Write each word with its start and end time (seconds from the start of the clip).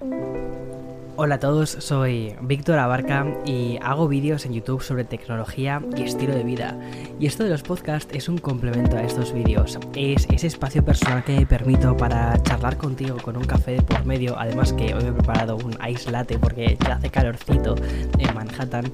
Hola 0.00 1.34
a 1.34 1.40
todos, 1.40 1.70
soy 1.70 2.36
Víctor 2.40 2.78
Abarca 2.78 3.26
y 3.44 3.78
hago 3.82 4.06
vídeos 4.06 4.46
en 4.46 4.52
YouTube 4.52 4.80
sobre 4.80 5.04
tecnología 5.04 5.82
y 5.96 6.02
estilo 6.02 6.34
de 6.34 6.44
vida. 6.44 6.78
Y 7.18 7.26
esto 7.26 7.42
de 7.42 7.50
los 7.50 7.64
podcasts 7.64 8.14
es 8.14 8.28
un 8.28 8.38
complemento 8.38 8.96
a 8.96 9.02
estos 9.02 9.32
vídeos. 9.32 9.76
Es 9.96 10.28
ese 10.30 10.46
espacio 10.46 10.84
personal 10.84 11.24
que 11.24 11.44
permito 11.46 11.96
para 11.96 12.40
charlar 12.44 12.76
contigo 12.76 13.16
con 13.20 13.36
un 13.36 13.44
café 13.44 13.72
de 13.72 13.82
por 13.82 14.04
medio. 14.04 14.38
Además 14.38 14.72
que 14.72 14.94
hoy 14.94 15.02
me 15.02 15.08
he 15.08 15.12
preparado 15.12 15.56
un 15.56 15.76
ice 15.88 16.12
latte 16.12 16.38
porque 16.38 16.78
ya 16.80 16.94
hace 16.94 17.10
calorcito 17.10 17.74
en 18.18 18.34
Manhattan. 18.34 18.84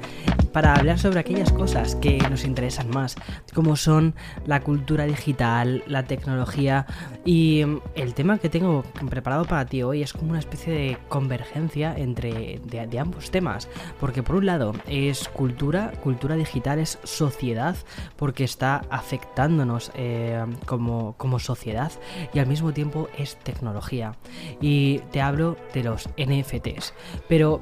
Para 0.54 0.72
hablar 0.76 1.00
sobre 1.00 1.18
aquellas 1.18 1.50
cosas 1.50 1.96
que 1.96 2.16
nos 2.30 2.44
interesan 2.44 2.88
más, 2.88 3.16
como 3.52 3.74
son 3.74 4.14
la 4.46 4.60
cultura 4.60 5.04
digital, 5.04 5.82
la 5.88 6.04
tecnología 6.04 6.86
y 7.24 7.64
el 7.96 8.14
tema 8.14 8.38
que 8.38 8.48
tengo 8.48 8.84
preparado 9.10 9.46
para 9.46 9.66
ti 9.66 9.82
hoy 9.82 10.02
es 10.02 10.12
como 10.12 10.30
una 10.30 10.38
especie 10.38 10.72
de 10.72 10.98
convergencia 11.08 11.92
entre 11.96 12.60
de, 12.64 12.98
ambos 13.00 13.32
temas. 13.32 13.68
Porque 13.98 14.22
por 14.22 14.36
un 14.36 14.46
lado 14.46 14.74
es 14.86 15.28
cultura, 15.28 15.90
cultura 16.04 16.36
digital 16.36 16.78
es 16.78 17.00
sociedad, 17.02 17.74
porque 18.14 18.44
está 18.44 18.82
afectándonos 18.90 19.90
eh, 19.96 20.40
como, 20.66 21.16
como 21.16 21.40
sociedad 21.40 21.90
y 22.32 22.38
al 22.38 22.46
mismo 22.46 22.72
tiempo 22.72 23.08
es 23.18 23.34
tecnología. 23.40 24.14
Y 24.60 25.00
te 25.10 25.20
hablo 25.20 25.56
de 25.72 25.82
los 25.82 26.08
NFTs. 26.16 26.94
Pero 27.28 27.60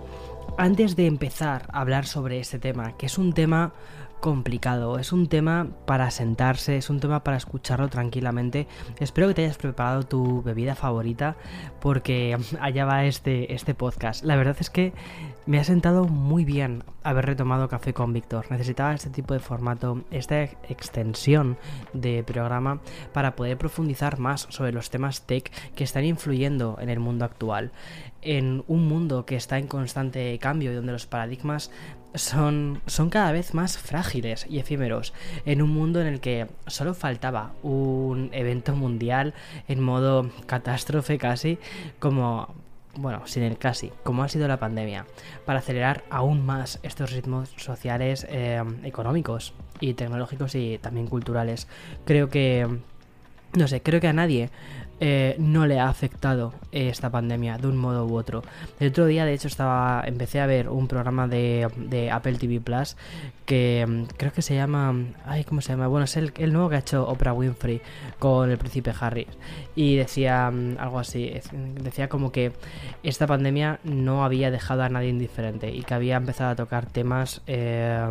antes 0.59 0.97
de 0.97 1.06
empezar 1.06 1.66
a 1.73 1.80
hablar 1.80 2.06
sobre 2.06 2.38
este 2.38 2.59
tema, 2.59 2.97
que 2.97 3.06
es 3.06 3.19
un 3.19 3.33
tema 3.33 3.73
complicado, 4.20 5.01
es 5.01 5.12
un 5.12 5.27
tema 5.27 5.66
para 5.84 6.10
sentarse, 6.12 6.77
es 6.77 6.91
un 6.91 7.01
tema 7.01 7.24
para 7.24 7.37
escucharlo 7.37 7.88
tranquilamente. 7.88 8.69
Espero 9.01 9.27
que 9.27 9.34
te 9.34 9.45
hayas 9.45 9.59
preparado 9.59 10.05
tu 10.05 10.43
bebida 10.43 10.77
favorita 10.77 11.37
porque 11.80 12.38
allá 12.60 12.84
va 12.84 13.05
este, 13.05 13.52
este 13.52 13.74
podcast. 13.74 14.23
La 14.24 14.37
verdad 14.37 14.57
es 14.60 14.70
que 14.70 14.93
me 15.45 15.59
ha 15.59 15.65
sentado 15.65 16.05
muy 16.05 16.45
bien 16.45 16.84
haber 17.02 17.27
retomado 17.27 17.68
Café 17.68 17.93
con 17.93 18.12
Víctor. 18.12 18.46
Necesitaba 18.49 18.95
este 18.95 19.10
tipo 19.10 19.34
de 19.34 19.40
formato, 19.40 20.05
esta 20.12 20.43
extensión 20.43 21.59
de 21.93 22.23
programa 22.23 22.80
para 23.12 23.34
poder 23.34 23.59
profundizar 23.59 24.21
más 24.21 24.46
sobre 24.51 24.71
los 24.71 24.88
temas 24.90 25.27
tech 25.27 25.51
que 25.74 25.82
están 25.82 26.05
influyendo 26.05 26.79
en 26.80 26.90
el 26.90 27.01
mundo 27.01 27.24
actual. 27.24 27.73
En 28.23 28.65
un 28.68 28.87
mundo 28.87 29.26
que 29.26 29.37
está 29.37 29.59
en 29.59 29.66
constante 29.66 30.38
cambio 30.38 30.73
y 30.73 30.74
donde 30.74 30.92
los 30.92 31.06
paradigmas 31.06 31.70
son, 32.15 32.80
son 32.87 33.10
cada 33.10 33.32
vez 33.32 33.54
más 33.54 33.78
frágiles 33.78 34.46
y 34.48 34.59
efímeros 34.59 35.12
en 35.45 35.62
un 35.62 35.70
mundo 35.70 36.01
en 36.01 36.06
el 36.06 36.20
que 36.20 36.46
solo 36.66 36.95
faltaba 36.95 37.52
un 37.62 38.30
evento 38.32 38.76
mundial 38.76 39.34
en 39.68 39.80
modo 39.80 40.30
catástrofe 40.46 41.18
casi 41.18 41.59
como 41.98 42.54
bueno, 42.95 43.23
sin 43.26 43.43
el 43.43 43.56
casi, 43.59 43.90
como 44.02 44.23
ha 44.23 44.28
sido 44.28 44.46
la 44.48 44.59
pandemia, 44.59 45.06
para 45.46 45.60
acelerar 45.60 46.04
aún 46.10 46.45
más 46.45 46.78
estos 46.82 47.12
ritmos 47.12 47.50
sociales, 47.56 48.26
eh, 48.28 48.62
económicos 48.84 49.54
y 49.80 49.95
tecnológicos 49.95 50.54
y 50.54 50.78
también 50.78 51.06
culturales. 51.06 51.68
Creo 52.04 52.28
que, 52.28 52.68
no 53.56 53.68
sé, 53.68 53.80
creo 53.82 54.00
que 54.00 54.09
a 54.09 54.12
nadie 54.12 54.50
eh, 55.05 55.35
no 55.41 55.67
le 55.67 55.81
ha 55.81 55.89
afectado 55.89 56.55
esta 56.71 57.11
pandemia 57.11 57.59
de 57.59 57.67
un 57.67 57.77
modo 57.77 58.07
u 58.07 58.15
otro. 58.15 58.45
El 58.79 58.91
otro 58.91 59.07
día, 59.07 59.25
de 59.25 59.35
hecho, 59.35 59.49
estaba 59.49 60.05
empecé 60.07 60.39
a 60.39 60.47
ver 60.47 60.69
un 60.69 60.87
programa 60.87 61.27
de, 61.27 61.69
de 61.77 62.13
Apple 62.13 62.35
TV 62.35 62.61
Plus 62.61 62.95
que 63.45 63.85
mm, 63.87 64.05
creo 64.17 64.33
que 64.33 64.43
se 64.43 64.55
llama. 64.55 64.95
Ay, 65.27 65.43
¿cómo 65.43 65.61
se 65.61 65.71
llama? 65.71 65.89
Bueno, 65.89 66.05
es 66.05 66.17
el, 66.17 66.33
el 66.39 66.53
nuevo 66.53 66.69
que 66.69 66.77
ha 66.77 66.78
hecho 66.78 67.06
Oprah 67.09 67.33
Winfrey 67.33 67.81
con 68.21 68.50
el 68.50 68.59
príncipe 68.59 68.93
Harry. 69.00 69.27
Y 69.75 69.97
decía 69.97 70.50
mm, 70.50 70.77
algo 70.78 70.99
así: 71.00 71.33
decía 71.83 72.09
como 72.09 72.31
que 72.31 72.53
esta 73.03 73.27
pandemia 73.27 73.81
no 73.84 74.25
había 74.25 74.50
dejado 74.53 74.83
a 74.84 74.89
nadie 74.89 75.09
indiferente 75.09 75.71
y 75.71 75.83
que 75.83 75.95
había 75.95 76.17
empezado 76.17 76.50
a 76.50 76.56
tocar 76.56 76.87
temas 76.87 77.43
eh, 77.47 78.09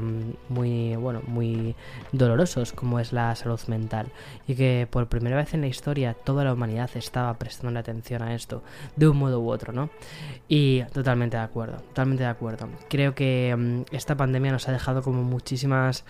muy, 0.50 0.96
bueno, 0.98 1.22
muy 1.26 1.76
dolorosos, 2.12 2.74
como 2.74 3.00
es 3.00 3.14
la 3.14 3.34
salud 3.36 3.62
mental. 3.68 4.08
Y 4.48 4.56
que 4.56 4.88
por 4.90 5.08
primera 5.08 5.38
vez 5.38 5.54
en 5.54 5.62
la 5.62 5.68
historia 5.68 6.14
toda 6.14 6.44
la 6.44 6.54
humanidad 6.54 6.81
estaba 6.84 7.34
prestando 7.38 7.80
atención 7.80 8.22
a 8.22 8.34
esto 8.34 8.64
de 8.96 9.08
un 9.08 9.18
modo 9.18 9.40
u 9.40 9.50
otro, 9.50 9.74
¿no? 9.74 9.90
Y 10.48 10.84
totalmente 10.94 11.38
de 11.38 11.44
acuerdo, 11.44 11.78
totalmente 11.78 12.24
de 12.24 12.30
acuerdo. 12.30 12.68
Creo 12.90 13.16
que 13.16 13.56
mm, 13.58 13.96
esta 13.96 14.16
pandemia 14.16 14.52
nos 14.52 14.68
ha 14.68 14.72
dejado 14.72 15.02
como 15.02 15.24
muchísimas 15.24 16.04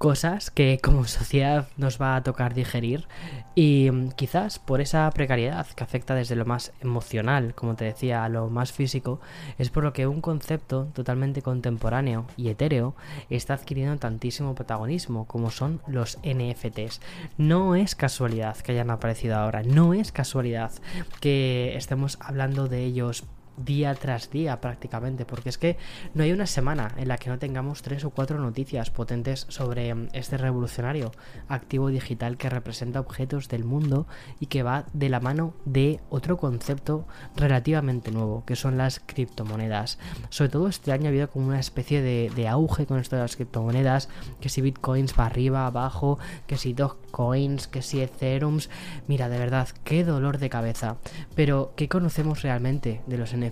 cosas 0.00 0.50
que 0.50 0.78
como 0.82 1.04
sociedad 1.04 1.68
nos 1.76 2.00
va 2.00 2.16
a 2.16 2.22
tocar 2.22 2.54
digerir 2.54 3.06
y 3.54 3.90
mm, 3.92 4.12
quizás 4.12 4.58
por 4.58 4.80
esa 4.80 5.10
precariedad 5.10 5.66
que 5.66 5.84
afecta 5.84 6.14
desde 6.14 6.36
lo 6.36 6.46
más 6.46 6.72
emocional, 6.80 7.54
como 7.54 7.74
te 7.76 7.84
decía, 7.84 8.24
a 8.24 8.30
lo 8.30 8.48
más 8.48 8.72
físico, 8.72 9.20
es 9.58 9.68
por 9.68 9.84
lo 9.84 9.92
que 9.92 10.06
un 10.06 10.22
concepto 10.22 10.86
totalmente 10.94 11.42
contemporáneo 11.42 12.24
y 12.38 12.48
etéreo 12.48 12.94
está 13.28 13.52
adquiriendo 13.52 13.98
tantísimo 13.98 14.54
protagonismo 14.54 15.26
como 15.26 15.50
son 15.50 15.82
los 15.86 16.18
NFTs. 16.24 17.02
No 17.36 17.74
es 17.74 17.94
casualidad 17.94 18.56
que 18.56 18.72
hayan 18.72 18.90
aparecido 18.90 19.36
ahora, 19.36 19.62
no 19.62 19.92
es 19.92 20.12
casualidad 20.12 20.72
que 21.20 21.76
estemos 21.76 22.16
hablando 22.22 22.68
de 22.68 22.84
ellos 22.84 23.24
día 23.64 23.94
tras 23.94 24.30
día 24.30 24.60
prácticamente, 24.60 25.24
porque 25.24 25.48
es 25.48 25.58
que 25.58 25.76
no 26.14 26.22
hay 26.22 26.32
una 26.32 26.46
semana 26.46 26.92
en 26.96 27.08
la 27.08 27.18
que 27.18 27.30
no 27.30 27.38
tengamos 27.38 27.82
tres 27.82 28.04
o 28.04 28.10
cuatro 28.10 28.38
noticias 28.38 28.90
potentes 28.90 29.46
sobre 29.48 29.94
mm, 29.94 30.08
este 30.12 30.36
revolucionario 30.36 31.12
activo 31.48 31.88
digital 31.88 32.36
que 32.36 32.50
representa 32.50 33.00
objetos 33.00 33.48
del 33.48 33.64
mundo 33.64 34.06
y 34.38 34.46
que 34.46 34.62
va 34.62 34.84
de 34.92 35.08
la 35.08 35.20
mano 35.20 35.54
de 35.64 36.00
otro 36.10 36.36
concepto 36.36 37.06
relativamente 37.36 38.10
nuevo, 38.10 38.44
que 38.44 38.56
son 38.56 38.76
las 38.76 39.00
criptomonedas. 39.00 39.98
Sobre 40.28 40.50
todo 40.50 40.68
este 40.68 40.92
año 40.92 41.06
ha 41.06 41.08
habido 41.08 41.30
como 41.30 41.48
una 41.48 41.60
especie 41.60 42.02
de, 42.02 42.48
auge 42.48 42.86
con 42.86 42.98
esto 42.98 43.16
de 43.16 43.22
las 43.22 43.36
criptomonedas, 43.36 44.08
que 44.40 44.48
si 44.48 44.60
bitcoins 44.60 45.14
va 45.18 45.26
arriba, 45.26 45.66
abajo, 45.66 46.18
que 46.46 46.56
si 46.56 46.72
Dogecoins, 46.72 47.68
que 47.68 47.82
si 47.82 48.00
Ethereum, 48.00 48.58
mira, 49.06 49.28
de 49.28 49.38
verdad, 49.38 49.68
qué 49.84 50.04
dolor 50.04 50.38
de 50.38 50.50
cabeza. 50.50 50.96
Pero, 51.36 51.72
¿qué 51.76 51.88
conocemos 51.88 52.42
realmente 52.42 53.00
de 53.06 53.18
los 53.18 53.34
NFTs. 53.34 53.49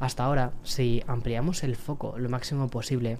Hasta 0.00 0.24
ahora, 0.24 0.52
si 0.62 1.02
ampliamos 1.06 1.62
el 1.64 1.76
foco 1.76 2.14
lo 2.18 2.28
máximo 2.28 2.68
posible, 2.68 3.18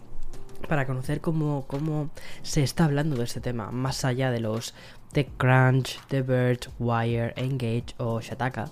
para 0.68 0.86
conocer 0.86 1.20
cómo, 1.20 1.64
cómo 1.66 2.10
se 2.42 2.62
está 2.62 2.84
hablando 2.84 3.16
de 3.16 3.24
este 3.24 3.40
tema, 3.40 3.70
más 3.70 4.04
allá 4.04 4.30
de 4.30 4.40
los 4.40 4.74
TechCrunch, 5.12 6.00
The 6.08 6.22
Verge, 6.22 6.70
Wire, 6.78 7.34
Engage 7.36 7.94
o 7.98 8.20
Shataka, 8.20 8.70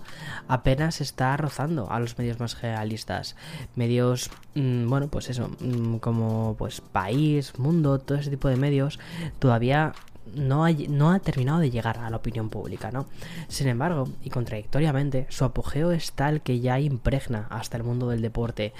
apenas 0.48 1.00
está 1.00 1.36
rozando 1.36 1.90
a 1.90 2.00
los 2.00 2.16
medios 2.16 2.40
más 2.40 2.54
generalistas. 2.54 3.36
Medios, 3.74 4.30
mmm, 4.54 4.88
bueno, 4.88 5.08
pues 5.08 5.28
eso, 5.28 5.50
mmm, 5.60 5.96
como 5.96 6.54
pues 6.58 6.80
País, 6.80 7.58
Mundo, 7.58 7.98
todo 7.98 8.18
ese 8.18 8.30
tipo 8.30 8.48
de 8.48 8.56
medios, 8.56 8.98
todavía 9.38 9.92
no 10.34 10.64
ha, 10.64 11.18
terminado 11.18 11.60
de 11.60 11.70
llegar 11.70 11.98
a 11.98 12.10
la 12.10 12.16
opinión 12.16 12.48
pública, 12.48 12.90
¿no? 12.90 13.06
Sin 13.48 13.68
embargo, 13.68 14.08
y 14.22 14.30
contradictoriamente, 14.30 15.26
su 15.30 15.44
apogeo 15.44 15.90
es 15.92 16.12
tal 16.12 16.40
que 16.42 16.60
ya 16.60 16.78
impregna 16.78 17.46
hasta 17.50 17.76
el 17.76 17.84
mundo 17.84 18.08
del 18.08 18.22
deporte 18.22 18.72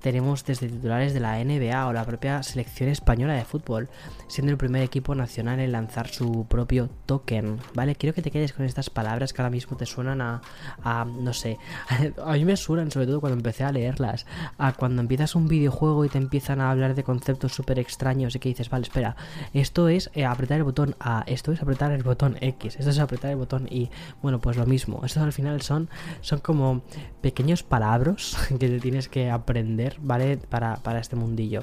tenemos 0.00 0.44
desde 0.44 0.68
titulares 0.68 1.14
de 1.14 1.20
la 1.20 1.42
NBA 1.44 1.86
o 1.86 1.92
la 1.92 2.04
propia 2.04 2.42
selección 2.42 2.88
española 2.88 3.34
de 3.34 3.44
fútbol, 3.44 3.88
siendo 4.28 4.50
el 4.50 4.58
primer 4.58 4.82
equipo 4.82 5.14
nacional 5.14 5.60
en 5.60 5.72
lanzar 5.72 6.08
su 6.08 6.46
propio 6.48 6.88
token, 7.06 7.58
¿vale? 7.74 7.94
Quiero 7.94 8.14
que 8.14 8.22
te 8.22 8.30
quedes 8.30 8.52
con 8.52 8.64
estas 8.64 8.90
palabras 8.90 9.32
que 9.32 9.42
ahora 9.42 9.50
mismo 9.50 9.76
te 9.76 9.86
suenan 9.86 10.20
a, 10.20 10.42
a 10.82 11.04
no 11.04 11.32
sé, 11.32 11.58
a, 12.24 12.32
mí 12.32 12.44
me 12.44 12.56
suenan 12.56 12.90
sobre 12.90 13.06
todo 13.06 13.20
cuando 13.20 13.36
empecé 13.36 13.64
a 13.64 13.72
leerlas, 13.72 14.26
a 14.58 14.72
cuando 14.72 15.02
empiezas 15.02 15.34
un 15.34 15.48
videojuego 15.48 16.04
y 16.04 16.08
te 16.08 16.18
empiezan 16.18 16.60
a 16.60 16.70
hablar 16.70 16.94
de 16.94 17.04
conceptos 17.04 17.52
súper 17.52 17.78
extraños 17.78 18.34
y 18.34 18.38
que 18.38 18.48
dices, 18.48 18.70
vale, 18.70 18.84
espera, 18.84 19.16
esto 19.52 19.88
es 19.88 20.10
eh, 20.14 20.24
apretar 20.24 20.58
el 20.58 20.64
botón 20.64 20.96
A, 20.98 21.24
esto 21.26 21.52
es 21.52 21.60
apretar 21.62 21.92
el 21.92 22.02
botón 22.02 22.36
X, 22.40 22.76
esto 22.76 22.90
es 22.90 22.98
apretar 22.98 23.30
el 23.30 23.36
botón 23.36 23.68
Y, 23.70 23.90
bueno, 24.22 24.40
pues 24.40 24.56
lo 24.56 24.66
mismo, 24.66 25.02
estos 25.04 25.22
al 25.22 25.32
final 25.32 25.60
son, 25.62 25.90
son 26.20 26.40
como 26.40 26.82
pequeños 27.20 27.62
palabras 27.62 28.36
que 28.48 28.68
te 28.68 28.80
tienes 28.80 29.08
que 29.08 29.30
aprender 29.30 29.89
¿vale? 30.00 30.36
Para, 30.36 30.76
para 30.76 31.00
este 31.00 31.16
mundillo. 31.16 31.62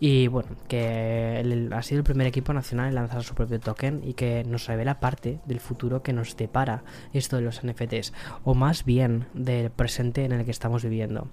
Y 0.00 0.28
bueno, 0.28 0.50
que 0.68 1.68
ha 1.72 1.82
sido 1.82 1.98
el 1.98 2.04
primer 2.04 2.26
equipo 2.26 2.52
nacional 2.52 2.88
en 2.88 2.94
lanzar 2.94 3.22
su 3.22 3.34
propio 3.34 3.60
token 3.60 4.02
y 4.04 4.14
que 4.14 4.44
nos 4.44 4.66
revela 4.66 5.00
parte 5.00 5.40
del 5.46 5.60
futuro 5.60 6.02
que 6.02 6.12
nos 6.12 6.36
depara 6.36 6.82
esto 7.12 7.36
de 7.36 7.42
los 7.42 7.62
NFTs, 7.64 8.12
o 8.44 8.54
más 8.54 8.84
bien 8.84 9.26
del 9.34 9.70
presente 9.70 10.24
en 10.24 10.32
el 10.32 10.44
que 10.44 10.50
estamos 10.50 10.82
viviendo. 10.82 11.28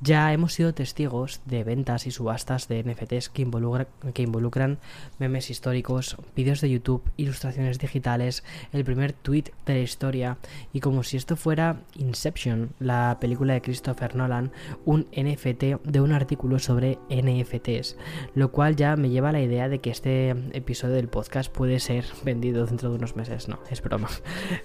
Ya 0.00 0.32
hemos 0.32 0.54
sido 0.54 0.74
testigos 0.74 1.40
de 1.46 1.64
ventas 1.64 2.06
y 2.06 2.10
subastas 2.10 2.68
de 2.68 2.82
NFTs 2.82 3.28
que, 3.28 3.42
involucra, 3.42 3.86
que 4.14 4.22
involucran 4.22 4.78
memes 5.18 5.50
históricos, 5.50 6.16
vídeos 6.36 6.60
de 6.60 6.70
YouTube, 6.70 7.10
ilustraciones 7.16 7.78
digitales, 7.78 8.44
el 8.72 8.84
primer 8.84 9.12
tweet 9.12 9.44
de 9.66 9.74
la 9.74 9.80
historia, 9.80 10.38
y 10.72 10.80
como 10.80 11.02
si 11.02 11.16
esto 11.16 11.36
fuera 11.36 11.80
Inception, 11.96 12.70
la 12.78 13.18
película 13.20 13.54
de 13.54 13.62
Christopher 13.62 14.16
Nolan, 14.16 14.52
un 14.84 15.06
NFT 15.16 15.71
de 15.84 16.00
un 16.00 16.12
artículo 16.12 16.58
sobre 16.58 16.98
NFTs, 17.10 17.96
lo 18.34 18.52
cual 18.52 18.76
ya 18.76 18.96
me 18.96 19.10
lleva 19.10 19.30
a 19.30 19.32
la 19.32 19.40
idea 19.40 19.68
de 19.68 19.80
que 19.80 19.90
este 19.90 20.30
episodio 20.52 20.94
del 20.94 21.08
podcast 21.08 21.52
puede 21.52 21.80
ser 21.80 22.04
vendido 22.24 22.66
dentro 22.66 22.90
de 22.90 22.96
unos 22.96 23.16
meses. 23.16 23.48
No, 23.48 23.58
es 23.70 23.82
broma. 23.82 24.08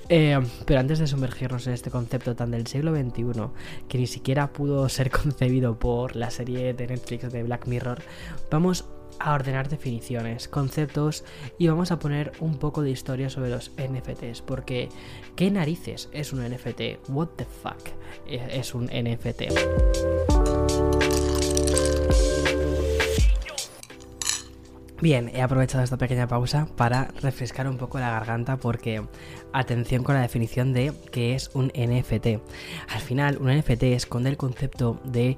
Eh, 0.10 0.40
pero 0.66 0.80
antes 0.80 1.00
de 1.00 1.08
sumergirnos 1.08 1.68
en 1.68 1.74
este 1.74 1.92
concepto 1.92 2.36
tan 2.36 2.52
del 2.52 2.66
siglo 2.68 2.96
XXI, 2.96 3.24
que 3.90 3.98
ni 3.98 4.08
siquiera 4.08 4.54
pudo 4.54 4.88
ser 4.90 5.12
concebido 5.12 5.78
por 5.80 6.16
la 6.16 6.32
serie 6.32 6.74
de 6.74 6.88
Netflix 6.88 7.32
de 7.32 7.44
Black 7.44 7.68
Mirror, 7.68 8.00
vamos 8.50 8.86
a 9.20 9.34
ordenar 9.34 9.70
definiciones, 9.70 10.48
conceptos 10.48 11.24
y 11.58 11.68
vamos 11.68 11.92
a 11.92 12.00
poner 12.00 12.32
un 12.40 12.58
poco 12.58 12.82
de 12.82 12.92
historia 12.92 13.30
sobre 13.30 13.50
los 13.50 13.72
NFTs, 13.78 14.42
porque 14.42 14.90
¿qué 15.36 15.52
narices 15.52 16.10
es 16.12 16.34
un 16.34 16.44
NFT? 16.44 17.10
What 17.10 17.30
the 17.38 17.46
fuck 17.46 17.80
es 18.28 18.74
un 18.74 18.86
NFT? 18.86 19.44
Bien, 25.00 25.30
he 25.32 25.44
aprovechado 25.44 25.84
esta 25.84 25.98
pequeña 25.98 26.28
pausa 26.28 26.68
para 26.76 27.10
refrescar 27.22 27.68
un 27.70 27.78
poco 27.78 28.00
la 28.00 28.10
garganta 28.10 28.58
porque 28.58 29.04
atención 29.54 30.04
con 30.04 30.16
la 30.16 30.22
definición 30.22 30.74
de 30.74 30.92
qué 31.12 31.36
es 31.36 31.52
un 31.54 31.68
NFT. 31.68 32.42
Al 32.90 33.02
final, 33.02 33.38
un 33.38 33.56
NFT 33.56 33.84
esconde 33.84 34.32
el 34.32 34.38
concepto 34.38 35.00
de 35.04 35.38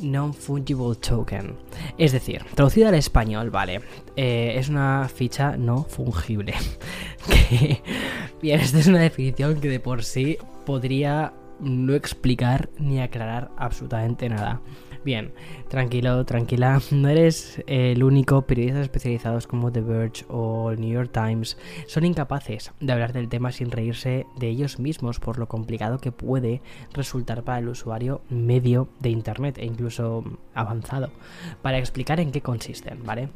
Non-Fungible 0.00 0.96
Token. 0.96 1.56
Es 1.96 2.12
decir, 2.12 2.44
traducido 2.54 2.88
al 2.88 2.94
español, 2.94 3.50
vale, 3.50 3.80
eh, 4.16 4.54
es 4.56 4.68
una 4.68 5.08
ficha 5.08 5.56
no 5.56 5.84
fungible. 5.84 6.54
bien, 8.42 8.60
esta 8.60 8.78
es 8.78 8.86
una 8.86 9.00
definición 9.00 9.60
que 9.60 9.68
de 9.68 9.80
por 9.80 10.04
sí 10.04 10.38
podría 10.64 11.32
no 11.60 11.94
explicar 11.94 12.68
ni 12.78 13.00
aclarar 13.00 13.50
absolutamente 13.56 14.28
nada. 14.28 14.60
Bien, 15.04 15.32
tranquilo, 15.68 16.24
tranquila, 16.24 16.80
no 16.90 17.08
eres 17.08 17.62
el 17.66 18.02
único. 18.02 18.42
Periodistas 18.42 18.82
especializados 18.82 19.46
como 19.46 19.72
The 19.72 19.80
Verge 19.80 20.24
o 20.28 20.72
New 20.72 20.90
York 20.90 21.10
Times 21.12 21.56
son 21.86 22.04
incapaces 22.04 22.72
de 22.80 22.92
hablar 22.92 23.12
del 23.12 23.28
tema 23.28 23.52
sin 23.52 23.70
reírse 23.70 24.26
de 24.36 24.48
ellos 24.48 24.78
mismos 24.78 25.20
por 25.20 25.38
lo 25.38 25.48
complicado 25.48 25.98
que 25.98 26.12
puede 26.12 26.60
resultar 26.92 27.42
para 27.42 27.58
el 27.58 27.68
usuario 27.68 28.22
medio 28.28 28.88
de 29.00 29.10
Internet 29.10 29.58
e 29.58 29.64
incluso 29.64 30.24
avanzado 30.54 31.10
para 31.62 31.78
explicar 31.78 32.20
en 32.20 32.32
qué 32.32 32.40
consisten, 32.40 33.04
¿vale? 33.04 33.28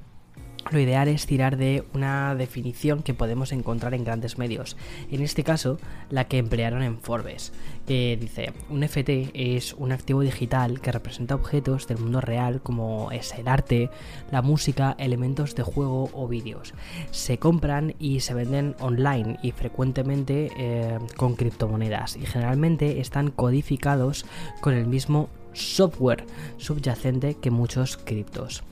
Lo 0.71 0.79
ideal 0.79 1.09
es 1.09 1.27
tirar 1.27 1.57
de 1.57 1.85
una 1.93 2.35
definición 2.35 3.03
que 3.03 3.15
podemos 3.15 3.53
encontrar 3.53 3.95
en 3.95 4.05
grandes 4.05 4.39
medios. 4.39 4.77
En 5.11 5.23
este 5.23 5.45
caso, 5.45 5.79
la 6.09 6.29
que 6.29 6.39
emplearon 6.39 6.83
en 6.83 6.99
Forbes, 6.99 7.53
que 7.87 8.17
dice, 8.21 8.53
un 8.71 8.83
FT 8.83 9.33
es 9.35 9.75
un 9.75 9.93
activo 9.93 10.21
digital 10.21 10.81
que 10.81 10.93
representa 10.93 11.35
objetos 11.35 11.87
del 11.89 11.99
mundo 11.99 12.21
real 12.21 12.61
como 12.63 13.11
es 13.11 13.35
el 13.35 13.49
arte, 13.49 13.91
la 14.31 14.43
música, 14.43 14.95
elementos 14.99 15.55
de 15.55 15.63
juego 15.63 16.11
o 16.13 16.29
vídeos. 16.29 16.75
Se 17.11 17.39
compran 17.39 17.95
y 17.99 18.21
se 18.21 18.35
venden 18.35 18.77
online 18.81 19.39
y 19.43 19.51
frecuentemente 19.51 20.51
eh, 20.57 20.99
con 21.17 21.35
criptomonedas 21.35 22.17
y 22.17 22.27
generalmente 22.27 23.01
están 23.01 23.31
codificados 23.31 24.25
con 24.61 24.75
el 24.75 24.87
mismo 24.87 25.29
software 25.53 26.25
subyacente 26.57 27.35
que 27.35 27.51
muchos 27.51 27.97
criptos. 27.97 28.63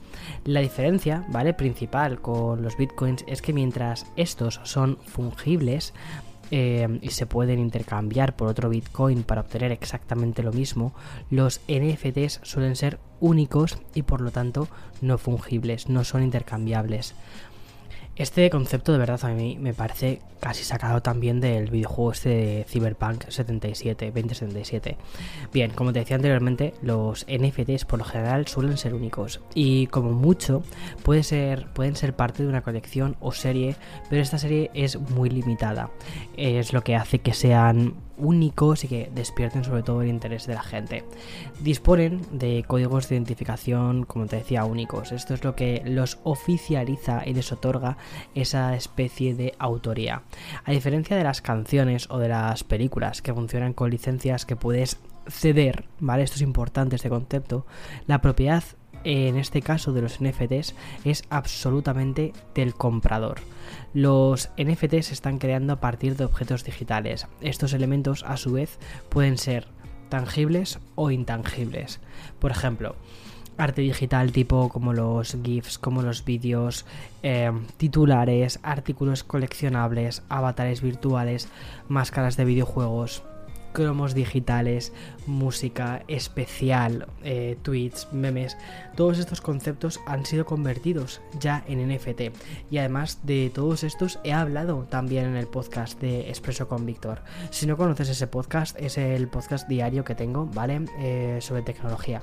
La 0.45 0.59
diferencia, 0.59 1.25
¿vale? 1.29 1.53
Principal 1.53 2.21
con 2.21 2.61
los 2.61 2.77
bitcoins 2.77 3.23
es 3.27 3.41
que 3.41 3.53
mientras 3.53 4.05
estos 4.15 4.59
son 4.63 4.97
fungibles, 5.05 5.93
eh, 6.53 6.99
y 7.01 7.11
se 7.11 7.25
pueden 7.25 7.59
intercambiar 7.59 8.35
por 8.35 8.49
otro 8.49 8.67
Bitcoin 8.67 9.23
para 9.23 9.39
obtener 9.39 9.71
exactamente 9.71 10.43
lo 10.43 10.51
mismo, 10.51 10.93
los 11.29 11.61
NFTs 11.69 12.41
suelen 12.43 12.75
ser 12.75 12.99
únicos 13.21 13.77
y 13.95 14.01
por 14.01 14.19
lo 14.19 14.31
tanto 14.31 14.67
no 14.99 15.17
fungibles, 15.17 15.87
no 15.87 16.03
son 16.03 16.23
intercambiables. 16.23 17.15
Este 18.21 18.47
concepto 18.51 18.91
de 18.91 18.99
verdad 18.99 19.19
a 19.25 19.29
mí 19.29 19.57
me 19.59 19.73
parece 19.73 20.21
casi 20.39 20.63
sacado 20.63 21.01
también 21.01 21.41
del 21.41 21.71
videojuego 21.71 22.11
este 22.11 22.29
de 22.29 22.65
Cyberpunk 22.69 23.27
77, 23.27 24.11
2077. 24.11 24.95
Bien, 25.51 25.71
como 25.71 25.91
te 25.91 26.01
decía 26.01 26.17
anteriormente, 26.17 26.75
los 26.83 27.25
NFTs 27.25 27.85
por 27.85 27.97
lo 27.97 28.05
general 28.05 28.45
suelen 28.45 28.77
ser 28.77 28.93
únicos 28.93 29.41
y 29.55 29.87
como 29.87 30.11
mucho 30.11 30.61
pueden 31.01 31.23
ser 31.23 32.15
parte 32.15 32.43
de 32.43 32.49
una 32.49 32.61
colección 32.61 33.15
o 33.21 33.31
serie, 33.31 33.75
pero 34.07 34.21
esta 34.21 34.37
serie 34.37 34.69
es 34.75 34.99
muy 34.99 35.31
limitada. 35.31 35.89
Es 36.37 36.73
lo 36.73 36.83
que 36.83 36.95
hace 36.95 37.17
que 37.17 37.33
sean 37.33 37.95
únicos 38.21 38.83
y 38.83 38.87
que 38.87 39.11
despierten 39.13 39.63
sobre 39.63 39.83
todo 39.83 40.01
el 40.01 40.07
interés 40.07 40.47
de 40.47 40.53
la 40.53 40.63
gente. 40.63 41.03
Disponen 41.59 42.21
de 42.31 42.63
códigos 42.65 43.09
de 43.09 43.15
identificación, 43.15 44.05
como 44.05 44.27
te 44.27 44.37
decía, 44.37 44.63
únicos. 44.63 45.11
Esto 45.11 45.33
es 45.33 45.43
lo 45.43 45.55
que 45.55 45.81
los 45.85 46.19
oficializa 46.23 47.23
y 47.25 47.33
les 47.33 47.51
otorga 47.51 47.97
esa 48.35 48.75
especie 48.75 49.35
de 49.35 49.53
autoría. 49.59 50.23
A 50.63 50.71
diferencia 50.71 51.17
de 51.17 51.23
las 51.23 51.41
canciones 51.41 52.07
o 52.09 52.19
de 52.19 52.29
las 52.29 52.63
películas 52.63 53.21
que 53.21 53.33
funcionan 53.33 53.73
con 53.73 53.89
licencias 53.89 54.45
que 54.45 54.55
puedes 54.55 54.99
ceder, 55.27 55.85
¿vale? 55.99 56.23
Esto 56.23 56.35
es 56.35 56.41
importante, 56.41 56.95
este 56.95 57.09
concepto. 57.09 57.65
La 58.07 58.21
propiedad 58.21 58.63
en 59.03 59.37
este 59.37 59.61
caso 59.61 59.93
de 59.93 60.01
los 60.01 60.21
NFTs 60.21 60.75
es 61.05 61.23
absolutamente 61.29 62.33
del 62.55 62.73
comprador. 62.73 63.39
Los 63.93 64.49
NFTs 64.57 65.07
se 65.07 65.13
están 65.13 65.37
creando 65.37 65.73
a 65.73 65.79
partir 65.79 66.15
de 66.15 66.25
objetos 66.25 66.63
digitales. 66.63 67.27
Estos 67.41 67.73
elementos 67.73 68.23
a 68.23 68.37
su 68.37 68.53
vez 68.53 68.79
pueden 69.09 69.37
ser 69.37 69.67
tangibles 70.09 70.79
o 70.95 71.11
intangibles. 71.11 71.99
Por 72.39 72.51
ejemplo, 72.51 72.95
arte 73.57 73.81
digital 73.81 74.31
tipo 74.31 74.69
como 74.69 74.93
los 74.93 75.37
GIFs, 75.41 75.77
como 75.77 76.01
los 76.01 76.25
vídeos, 76.25 76.85
eh, 77.23 77.51
titulares, 77.77 78.59
artículos 78.63 79.23
coleccionables, 79.23 80.23
avatares 80.29 80.81
virtuales, 80.81 81.47
máscaras 81.87 82.37
de 82.37 82.45
videojuegos, 82.45 83.23
cromos 83.71 84.13
digitales, 84.13 84.93
música 85.25 86.03
especial, 86.07 87.07
eh, 87.23 87.57
tweets, 87.61 88.07
memes, 88.11 88.57
todos 88.95 89.19
estos 89.19 89.41
conceptos 89.41 89.99
han 90.05 90.25
sido 90.25 90.45
convertidos 90.45 91.21
ya 91.39 91.63
en 91.67 91.87
NFT. 91.87 92.31
Y 92.69 92.77
además 92.77 93.19
de 93.23 93.51
todos 93.53 93.83
estos 93.83 94.19
he 94.23 94.33
hablado 94.33 94.85
también 94.89 95.25
en 95.25 95.35
el 95.35 95.47
podcast 95.47 95.99
de 95.99 96.29
Expreso 96.29 96.67
con 96.67 96.85
Víctor. 96.85 97.21
Si 97.49 97.65
no 97.65 97.77
conoces 97.77 98.09
ese 98.09 98.27
podcast, 98.27 98.79
es 98.79 98.97
el 98.97 99.27
podcast 99.27 99.67
diario 99.67 100.03
que 100.03 100.15
tengo, 100.15 100.45
¿vale? 100.47 100.85
Eh, 100.99 101.39
sobre 101.41 101.61
tecnología. 101.61 102.21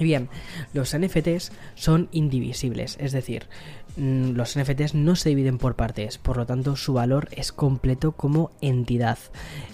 Bien, 0.00 0.30
los 0.72 0.96
NFTs 0.96 1.52
son 1.74 2.08
indivisibles, 2.10 2.96
es 3.00 3.12
decir, 3.12 3.48
los 3.96 4.58
NFTs 4.58 4.94
no 4.94 5.16
se 5.16 5.30
dividen 5.30 5.58
por 5.58 5.76
partes, 5.76 6.18
por 6.18 6.36
lo 6.36 6.46
tanto 6.46 6.76
su 6.76 6.92
valor 6.92 7.28
es 7.32 7.52
completo 7.52 8.12
como 8.12 8.50
entidad. 8.60 9.18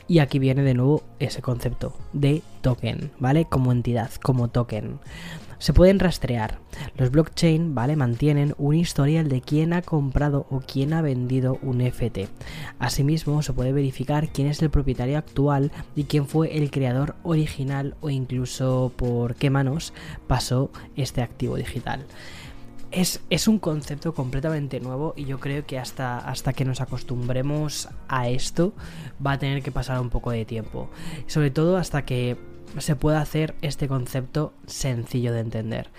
Y 0.09 0.21
aquí 0.21 0.39
viene 0.39 0.63
de 0.63 0.75
nuevo 0.75 1.03
ese 1.19 1.43
concepto 1.43 1.97
de 2.13 2.43
token, 2.61 3.11
¿vale? 3.19 3.47
Como 3.47 3.73
entidad, 3.73 4.11
como 4.23 4.49
token 4.49 4.99
se 5.59 5.73
pueden 5.73 5.99
rastrear. 5.99 6.59
Los 6.97 7.11
blockchain, 7.11 7.75
¿vale? 7.75 7.97
Mantienen 7.97 8.55
un 8.59 8.75
historial 8.75 9.29
de 9.29 9.41
quién 9.41 9.73
ha 9.73 9.83
comprado 9.83 10.47
o 10.51 10.61
quién 10.61 10.93
ha 10.93 11.03
vendido 11.03 11.59
un 11.63 11.81
FT. 11.81 12.29
Asimismo, 12.79 13.43
se 13.43 13.53
puede 13.53 13.73
verificar 13.73 14.29
quién 14.29 14.49
es 14.49 14.61
el 14.63 14.71
propietario 14.71 15.19
actual 15.19 15.73
y 15.95 16.05
quién 16.05 16.27
fue 16.27 16.57
el 16.59 16.71
creador 16.71 17.17
original 17.23 17.97
o 18.01 18.11
incluso 18.11 18.93
por 18.97 19.35
qué 19.35 19.51
manos 19.51 19.93
pasó 20.27 20.71
este 20.97 21.23
activo 21.23 21.57
digital. 21.57 22.05
Es, 22.97 23.21
es, 23.29 23.47
un 23.47 23.59
concepto 23.59 24.15
completamente 24.15 24.81
nuevo 24.81 25.13
y 25.17 25.27
yo 25.27 25.39
creo 25.39 25.67
que 25.67 25.79
hasta, 25.79 26.17
hasta 26.17 26.55
que 26.55 26.65
nos 26.65 26.81
acostumbremos 26.81 27.91
a 28.09 28.29
esto 28.31 28.73
va 29.25 29.33
a 29.33 29.39
tener 29.39 29.63
que 29.63 29.71
pasar 29.71 30.01
un 30.01 30.09
poco 30.09 30.31
de 30.31 30.47
tiempo. 30.47 30.89
Sobre 31.27 31.51
todo 31.51 31.77
hasta 31.77 32.07
que 32.07 32.39
se 32.79 32.97
puede 32.97 33.19
hacer 33.19 33.55
este 33.61 33.87
concepto 33.87 34.55
sencillo 34.67 35.35
de 35.35 35.41
entender. 35.41 35.91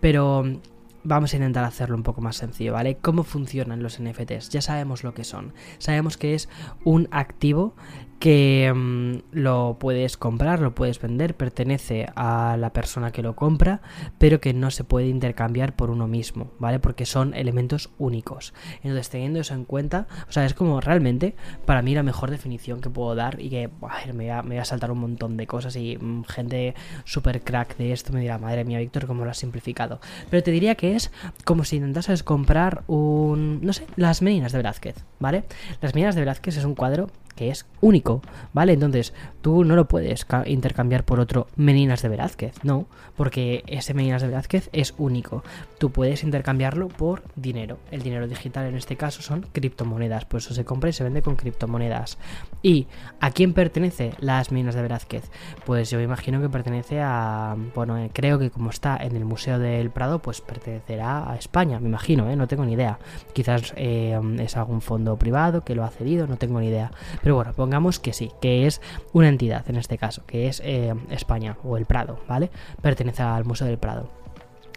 Pero 0.00 0.42
mm, 0.42 0.56
vamos 1.04 1.32
a 1.32 1.36
intentar 1.36 1.64
hacerlo 1.64 1.96
un 1.96 2.02
poco 2.02 2.20
más 2.20 2.36
sencillo, 2.36 2.72
¿vale? 2.72 2.96
¿Cómo 2.96 3.22
funcionan 3.22 3.82
los 3.82 4.00
NFTs? 4.00 4.50
Ya 4.50 4.60
sabemos 4.60 5.04
lo 5.04 5.14
que 5.14 5.24
son. 5.24 5.52
Sabemos 5.78 6.16
que 6.16 6.34
es 6.34 6.48
un 6.84 7.08
activo 7.10 7.74
que 8.20 8.70
mm, 8.72 9.32
lo 9.32 9.78
puedes 9.80 10.18
comprar, 10.18 10.60
lo 10.60 10.74
puedes 10.74 11.00
vender, 11.00 11.34
pertenece 11.34 12.06
a 12.14 12.56
la 12.58 12.72
persona 12.72 13.12
que 13.12 13.22
lo 13.22 13.34
compra, 13.34 13.80
pero 14.18 14.40
que 14.40 14.52
no 14.52 14.70
se 14.70 14.84
puede 14.84 15.08
intercambiar 15.08 15.74
por 15.74 15.90
uno 15.90 16.06
mismo, 16.06 16.52
¿vale? 16.58 16.78
Porque 16.78 17.06
son 17.06 17.32
elementos 17.34 17.88
únicos. 17.98 18.52
Entonces, 18.82 19.08
teniendo 19.08 19.40
eso 19.40 19.54
en 19.54 19.64
cuenta, 19.64 20.06
o 20.28 20.32
sea, 20.32 20.44
es 20.44 20.52
como 20.52 20.82
realmente 20.82 21.34
para 21.64 21.80
mí 21.80 21.94
la 21.94 22.02
mejor 22.02 22.30
definición 22.30 22.82
que 22.82 22.90
puedo 22.90 23.14
dar 23.14 23.40
y 23.40 23.48
que 23.48 23.70
me, 24.12 24.42
voy 24.42 24.56
a, 24.58 24.64
saltar 24.66 24.92
un 24.92 24.98
montón 24.98 25.38
de 25.38 25.46
cosas 25.46 25.74
y 25.76 25.96
mm, 25.96 26.24
gente 26.24 26.74
súper 27.04 27.40
crack 27.40 27.78
de 27.78 27.92
esto 27.92 28.12
me 28.12 28.20
dirá, 28.20 28.36
madre 28.36 28.66
mía, 28.66 28.80
Víctor, 28.80 29.06
cómo 29.06 29.24
lo 29.24 29.30
has 29.30 29.38
simplificado. 29.38 29.98
Pero 30.28 30.42
te 30.42 30.50
diría 30.50 30.74
que 30.74 30.94
es 30.94 31.10
como 31.46 31.64
si 31.64 31.76
intentases 31.76 32.22
comprar 32.22 32.84
un, 32.86 33.60
no 33.62 33.72
sé, 33.72 33.86
las 33.96 34.20
meninas 34.20 34.52
de 34.52 34.58
Velázquez, 34.58 34.96
¿vale? 35.18 35.44
Las 35.80 35.94
meninas 35.94 36.14
de 36.14 36.20
Velázquez 36.20 36.58
es 36.58 36.64
un 36.66 36.74
cuadro 36.74 37.08
es 37.48 37.66
único, 37.80 38.20
¿vale? 38.52 38.74
Entonces, 38.74 39.14
tú 39.40 39.64
no 39.64 39.76
lo 39.76 39.88
puedes 39.88 40.26
intercambiar 40.46 41.04
por 41.04 41.20
otro 41.20 41.46
Meninas 41.56 42.02
de 42.02 42.08
Velázquez, 42.08 42.62
no, 42.62 42.86
porque 43.16 43.64
ese 43.66 43.94
Meninas 43.94 44.20
de 44.22 44.28
Velázquez 44.28 44.68
es 44.72 44.94
único. 44.98 45.42
Tú 45.78 45.90
puedes 45.90 46.24
intercambiarlo 46.24 46.88
por 46.88 47.22
dinero. 47.36 47.78
El 47.90 48.02
dinero 48.02 48.28
digital 48.28 48.66
en 48.66 48.76
este 48.76 48.96
caso 48.96 49.22
son 49.22 49.46
criptomonedas, 49.52 50.24
pues 50.26 50.44
eso 50.44 50.54
se 50.54 50.64
compra 50.64 50.90
y 50.90 50.92
se 50.92 51.04
vende 51.04 51.22
con 51.22 51.36
criptomonedas. 51.36 52.18
¿Y 52.62 52.86
a 53.20 53.30
quién 53.30 53.54
pertenece 53.54 54.12
las 54.18 54.52
Meninas 54.52 54.74
de 54.74 54.82
Velázquez? 54.82 55.30
Pues 55.64 55.90
yo 55.90 55.98
me 55.98 56.04
imagino 56.04 56.40
que 56.40 56.48
pertenece 56.48 57.00
a, 57.00 57.56
bueno, 57.74 57.96
eh, 57.98 58.10
creo 58.12 58.38
que 58.38 58.50
como 58.50 58.70
está 58.70 58.96
en 58.96 59.16
el 59.16 59.24
Museo 59.24 59.58
del 59.58 59.90
Prado, 59.90 60.20
pues 60.20 60.40
pertenecerá 60.40 61.30
a 61.30 61.36
España, 61.36 61.80
me 61.80 61.88
imagino, 61.88 62.28
¿eh? 62.28 62.36
no 62.36 62.48
tengo 62.48 62.64
ni 62.64 62.74
idea. 62.74 62.98
Quizás 63.32 63.72
eh, 63.76 64.18
es 64.38 64.56
algún 64.56 64.80
fondo 64.80 65.16
privado 65.16 65.62
que 65.64 65.74
lo 65.74 65.84
ha 65.84 65.90
cedido, 65.90 66.26
no 66.26 66.36
tengo 66.36 66.60
ni 66.60 66.68
idea. 66.68 66.90
Bueno, 67.36 67.52
pongamos 67.52 67.98
que 67.98 68.12
sí, 68.12 68.30
que 68.40 68.66
es 68.66 68.80
una 69.12 69.28
entidad 69.28 69.68
en 69.68 69.76
este 69.76 69.98
caso, 69.98 70.24
que 70.26 70.48
es 70.48 70.60
eh, 70.64 70.94
España 71.10 71.56
o 71.64 71.76
el 71.76 71.86
Prado, 71.86 72.20
¿vale? 72.28 72.50
Pertenece 72.80 73.22
al 73.22 73.44
Museo 73.44 73.66
del 73.66 73.78
Prado. 73.78 74.10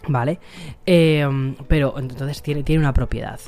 ¿Vale? 0.05 0.37
Eh, 0.85 1.55
pero 1.69 1.97
entonces 1.97 2.41
tiene, 2.41 2.63
tiene 2.63 2.81
una 2.81 2.93
propiedad. 2.93 3.39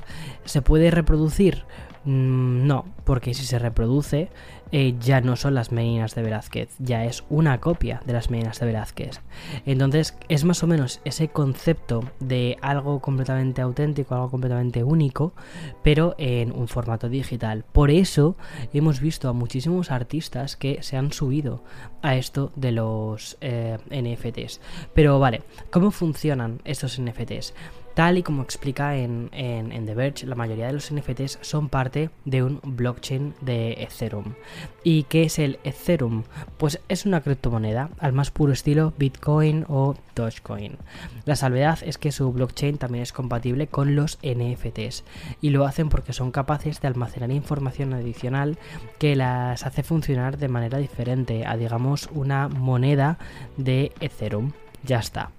¿Se 0.45 0.61
puede 0.61 0.89
reproducir? 0.89 1.65
Mm, 2.05 2.67
no, 2.67 2.85
porque 3.03 3.33
si 3.33 3.45
se 3.45 3.57
reproduce 3.59 4.29
eh, 4.71 4.95
ya 4.99 5.21
no 5.21 5.35
son 5.35 5.55
las 5.55 5.71
Meninas 5.71 6.15
de 6.15 6.21
Velázquez, 6.21 6.69
ya 6.79 7.05
es 7.05 7.23
una 7.29 7.59
copia 7.59 8.01
de 8.05 8.13
las 8.13 8.29
Meninas 8.29 8.59
de 8.59 8.65
Velázquez. 8.67 9.21
Entonces 9.65 10.17
es 10.27 10.43
más 10.43 10.63
o 10.63 10.67
menos 10.67 11.01
ese 11.03 11.29
concepto 11.29 12.03
de 12.19 12.57
algo 12.61 12.99
completamente 12.99 13.61
auténtico, 13.61 14.15
algo 14.15 14.29
completamente 14.29 14.83
único, 14.83 15.33
pero 15.83 16.15
en 16.17 16.51
un 16.51 16.67
formato 16.67 17.09
digital. 17.09 17.63
Por 17.71 17.89
eso 17.89 18.37
hemos 18.73 18.99
visto 18.99 19.29
a 19.29 19.33
muchísimos 19.33 19.91
artistas 19.91 20.55
que 20.55 20.83
se 20.83 20.97
han 20.97 21.11
subido 21.11 21.63
a 22.01 22.15
esto 22.15 22.51
de 22.55 22.71
los 22.71 23.37
eh, 23.41 23.77
NFTs. 23.89 24.61
Pero 24.93 25.19
vale, 25.19 25.43
¿cómo 25.71 25.89
funcionan 25.91 26.61
estos 26.65 26.99
NFTs? 26.99 27.53
Tal 27.95 28.17
y 28.17 28.23
como 28.23 28.43
explica 28.43 28.97
en, 28.97 29.29
The 29.31 29.95
Verge, 29.95 30.27
la 30.27 30.35
mayoría 30.35 30.67
de 30.67 30.73
los 30.73 30.93
NFTs 30.93 31.39
son 31.39 31.69
parte 31.69 32.09
de 32.25 32.43
un 32.43 32.59
blockchain 32.61 33.33
de 33.39 33.71
Ethereum. 33.83 34.33
¿Y 34.83 35.03
qué 35.03 35.23
es 35.23 35.39
el 35.39 35.59
Ethereum? 35.63 36.23
Pues 36.57 36.81
es 36.89 37.05
una 37.05 37.21
criptomoneda 37.21 37.89
al 37.99 38.11
más 38.11 38.31
puro 38.31 38.51
estilo 38.51 38.93
Bitcoin 38.97 39.63
o 39.69 39.95
Dogecoin. 40.13 40.77
La 41.23 41.37
salvedad 41.37 41.79
es 41.83 41.97
que 41.97 42.11
su 42.11 42.33
blockchain 42.33 42.77
también 42.77 43.01
es 43.01 43.13
compatible 43.13 43.67
con 43.67 43.95
los 43.95 44.19
NFTs 44.23 45.05
y 45.39 45.51
lo 45.51 45.65
hacen 45.65 45.87
porque 45.87 46.11
son 46.11 46.31
capaces 46.31 46.81
de 46.81 46.89
almacenar 46.89 47.31
información 47.31 47.93
adicional 47.93 48.57
que 48.99 49.15
las 49.15 49.65
hace 49.65 49.83
funcionar 49.83 50.37
de 50.37 50.49
manera 50.49 50.79
diferente 50.79 51.45
a 51.45 51.55
digamos 51.55 52.09
una 52.11 52.49
moneda 52.49 53.17
de 53.55 53.93
Ethereum 54.01 54.51
ya 54.85 54.99
está. 54.99 55.31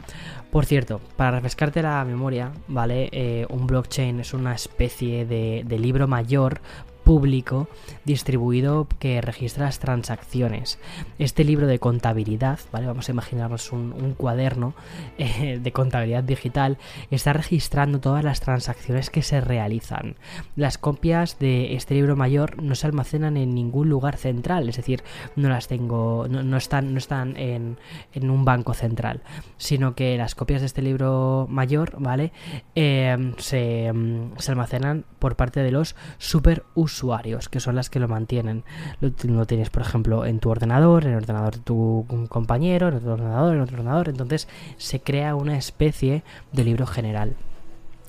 Por 0.50 0.64
cierto, 0.64 1.00
para 1.16 1.32
refrescarte 1.32 1.82
la 1.82 2.04
memoria, 2.04 2.52
¿vale? 2.68 3.08
Eh, 3.12 3.46
un 3.50 3.66
blockchain 3.66 4.20
es 4.20 4.32
una 4.32 4.54
especie 4.54 5.26
de, 5.26 5.64
de 5.66 5.78
libro 5.78 6.06
mayor 6.06 6.60
público 7.06 7.68
distribuido 8.04 8.88
que 8.98 9.20
registra 9.20 9.66
las 9.66 9.78
transacciones. 9.78 10.80
Este 11.20 11.44
libro 11.44 11.68
de 11.68 11.78
contabilidad, 11.78 12.58
¿vale? 12.72 12.88
Vamos 12.88 13.08
a 13.08 13.12
imaginarnos 13.12 13.70
un, 13.70 14.14
cuaderno 14.16 14.74
eh, 15.18 15.60
de 15.62 15.72
contabilidad 15.72 16.24
digital, 16.24 16.78
está 17.12 17.32
registrando 17.32 18.00
todas 18.00 18.24
las 18.24 18.40
transacciones 18.40 19.08
que 19.08 19.22
se 19.22 19.40
realizan. 19.40 20.16
Las 20.56 20.78
copias 20.78 21.38
de 21.38 21.76
este 21.76 21.94
libro 21.94 22.16
mayor 22.16 22.60
no 22.60 22.74
se 22.74 22.88
almacenan 22.88 23.36
en 23.36 23.54
ningún 23.54 23.88
lugar 23.88 24.16
central, 24.16 24.68
es 24.68 24.76
decir, 24.76 25.04
no 25.36 25.48
las 25.48 25.68
tengo, 25.68 26.26
no, 26.28 26.56
están, 26.56 26.92
no 26.92 26.98
están 26.98 27.36
en, 27.36 27.78
un 28.20 28.44
banco 28.44 28.74
central, 28.74 29.22
sino 29.58 29.94
que 29.94 30.16
las 30.16 30.34
copias 30.34 30.60
de 30.60 30.66
este 30.66 30.82
libro 30.82 31.46
mayor, 31.48 31.94
¿vale? 32.00 32.32
Eh, 32.74 33.32
se, 33.38 33.92
se 34.38 34.50
almacenan 34.50 35.04
por 35.20 35.36
parte 35.36 35.60
de 35.60 35.70
los 35.70 35.94
super 36.18 36.64
usuarios, 36.96 37.48
que 37.48 37.60
son 37.60 37.76
las 37.76 37.90
que 37.90 38.00
lo 38.00 38.08
mantienen. 38.08 38.64
Lo, 39.00 39.46
tienes, 39.46 39.70
por 39.70 39.82
ejemplo, 39.82 40.24
en 40.24 40.40
tu 40.40 40.50
ordenador, 40.50 41.04
en 41.04 41.10
el 41.10 41.16
ordenador 41.16 41.56
de 41.56 41.60
tu 41.60 42.06
compañero, 42.28 42.88
en 42.88 42.94
otro 42.94 43.12
ordenador, 43.12 43.54
en 43.54 43.60
otro 43.60 43.76
ordenador. 43.76 44.08
Entonces 44.08 44.48
se 44.76 45.00
crea 45.00 45.34
una 45.34 45.56
especie 45.56 46.22
de 46.52 46.64
libro 46.64 46.86
general. 46.86 47.36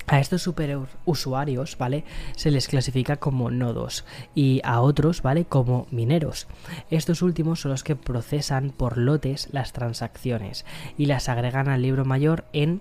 A 0.06 0.20
estos 0.20 0.40
super 0.40 0.78
usuarios, 1.04 1.76
¿vale? 1.76 2.04
Se 2.34 2.50
les 2.50 2.66
clasifica 2.66 3.18
como 3.18 3.50
nodos 3.50 4.06
y 4.34 4.62
a 4.64 4.80
otros, 4.80 5.20
¿vale? 5.20 5.44
Como 5.44 5.86
mineros. 5.90 6.46
Estos 6.90 7.20
últimos 7.20 7.60
son 7.60 7.72
los 7.72 7.84
que 7.84 7.94
procesan 7.94 8.70
por 8.70 8.96
lotes 8.96 9.48
las 9.52 9.74
transacciones 9.74 10.64
y 10.96 11.06
las 11.06 11.28
agregan 11.28 11.68
al 11.68 11.82
libro 11.82 12.06
mayor 12.06 12.46
en 12.54 12.80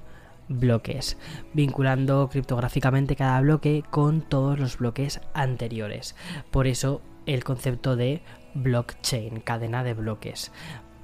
bloques, 0.50 1.18
vinculando 1.54 2.30
criptográficamente 2.30 3.16
cada 3.16 3.42
bloque 3.42 3.84
con 3.89 4.22
todos 4.22 4.60
los 4.60 4.77
bloques 4.77 5.22
anteriores. 5.34 6.16
Por 6.51 6.68
eso 6.68 7.01
el 7.25 7.44
concepto 7.44 7.96
de 7.96 8.22
blockchain, 8.54 9.42
cadena 9.42 9.84
de 9.84 9.94
bloques. 9.94 10.51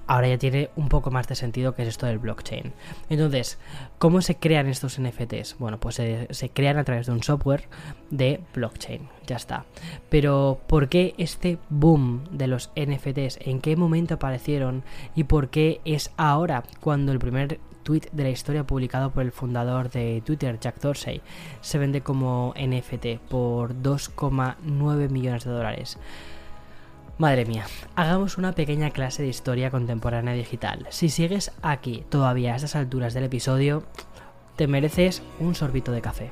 Ahora 0.06 0.28
ya 0.28 0.38
tiene 0.38 0.70
un 0.76 0.90
poco 0.90 1.12
más 1.12 1.30
de 1.30 1.36
sentido 1.36 1.76
que 1.76 1.84
es 1.84 1.88
esto 1.88 2.06
del 2.06 2.20
blockchain. 2.20 2.74
Entonces, 3.10 3.58
¿cómo 4.00 4.22
se 4.22 4.36
crean 4.36 4.68
estos 4.68 5.00
NFTs? 5.00 5.56
Bueno, 5.60 5.80
pues 5.80 5.96
se, 5.96 6.50
crean 6.54 6.78
a 6.78 6.84
través 6.84 7.06
de 7.06 7.14
un 7.14 7.24
software 7.24 7.70
de 8.10 8.42
blockchain. 8.54 9.08
Ya 9.26 9.38
está. 9.38 9.66
Pero, 10.10 10.60
¿por 10.68 10.90
qué 10.90 11.16
este 11.18 11.58
boom 11.70 12.26
de 12.32 12.48
los 12.48 12.72
NFTs? 12.76 13.40
¿En 13.42 13.62
qué 13.62 13.78
momento 13.78 14.16
aparecieron? 14.16 14.84
¿Y 15.16 15.24
por 15.24 15.50
qué 15.50 15.80
es 15.86 16.12
ahora 16.18 16.64
cuando 16.82 17.14
el 17.14 17.20
primer 17.20 17.62
tweet 17.84 18.10
de 18.12 18.24
la 18.24 18.30
historia 18.30 18.66
publicado 18.66 19.12
por 19.12 19.24
el 19.24 19.32
fundador 19.32 19.90
de 19.92 20.22
Twitter, 20.26 20.60
Jack 20.60 20.80
Dorsey, 20.80 21.22
se 21.62 21.78
vende 21.78 22.02
como 22.02 22.54
NFT 22.58 23.20
por 23.30 23.76
2,9 23.76 25.10
millones 25.10 25.44
de 25.44 25.52
dólares. 25.52 25.98
Madre 27.20 27.46
mía, 27.46 27.66
hagamos 27.96 28.38
una 28.40 28.54
pequeña 28.54 28.90
clase 28.90 29.22
de 29.22 29.30
historia 29.30 29.70
contemporánea 29.70 30.34
digital. 30.34 30.88
Si 30.90 31.10
sigues 31.10 31.52
aquí 31.62 32.04
todavía 32.10 32.54
a 32.54 32.56
estas 32.56 32.76
alturas 32.76 33.14
del 33.14 33.26
episodio, 33.26 33.84
te 34.56 34.68
mereces 34.68 35.22
un 35.40 35.54
sorbito 35.54 35.92
de 35.92 36.02
café. 36.02 36.32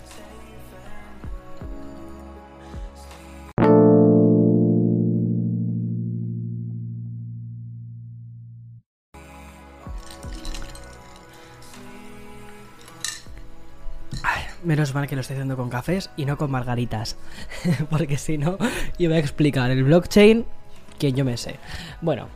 Menos 14.72 14.96
mal 14.96 15.06
que 15.06 15.16
lo 15.16 15.22
estoy 15.22 15.34
haciendo 15.34 15.58
con 15.58 15.70
cafés 15.70 16.12
y 16.16 16.24
no 16.24 16.38
con 16.38 16.50
margaritas. 16.50 17.18
Porque 17.90 18.18
si 18.18 18.38
no, 18.38 18.58
iba 18.98 19.16
a 19.16 19.20
explicar 19.20 19.70
el 19.70 19.84
blockchain 19.84 20.46
que 20.98 21.12
yo 21.12 21.26
me 21.26 21.36
sé. 21.36 21.58
Bueno, 22.00 22.30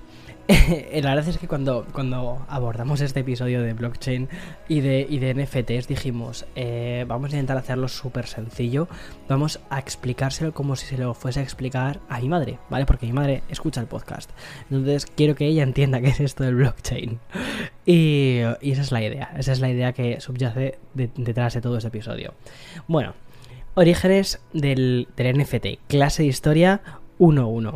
la 0.49 1.15
verdad 1.15 1.29
es 1.29 1.37
que 1.37 1.47
cuando, 1.47 1.87
cuando 1.93 2.45
abordamos 2.49 2.99
este 2.99 3.21
episodio 3.21 3.61
de 3.61 3.71
blockchain 3.71 4.27
y 4.67 4.81
de, 4.81 5.07
y 5.09 5.19
de 5.19 5.33
NFTs 5.33 5.87
dijimos, 5.87 6.45
eh, 6.57 7.05
vamos 7.07 7.31
a 7.31 7.35
intentar 7.35 7.55
hacerlo 7.55 7.87
súper 7.87 8.27
sencillo, 8.27 8.89
vamos 9.29 9.61
a 9.69 9.79
explicárselo 9.79 10.53
como 10.53 10.75
si 10.75 10.87
se 10.87 10.97
lo 10.97 11.13
fuese 11.13 11.39
a 11.39 11.43
explicar 11.43 12.01
a 12.09 12.19
mi 12.19 12.27
madre, 12.27 12.59
¿vale? 12.69 12.85
Porque 12.85 13.05
mi 13.05 13.13
madre 13.13 13.43
escucha 13.47 13.79
el 13.79 13.87
podcast. 13.87 14.29
Entonces 14.69 15.05
quiero 15.05 15.35
que 15.35 15.47
ella 15.47 15.63
entienda 15.63 16.01
qué 16.01 16.09
es 16.09 16.19
esto 16.19 16.43
del 16.43 16.55
blockchain. 16.55 17.17
Y, 17.85 18.39
esa 18.61 18.81
es 18.81 18.91
la 18.91 19.03
idea, 19.03 19.31
esa 19.37 19.51
es 19.51 19.59
la 19.59 19.69
idea 19.69 19.93
que 19.93 20.19
subyace 20.19 20.79
detrás 20.93 21.53
de 21.53 21.61
todo 21.61 21.77
este 21.77 21.89
episodio. 21.89 22.33
Bueno, 22.87 23.13
orígenes 23.75 24.41
del, 24.53 25.07
del 25.15 25.39
NFT, 25.39 25.87
clase 25.87 26.23
de 26.23 26.29
historia 26.29 26.81
1-1. 27.19 27.75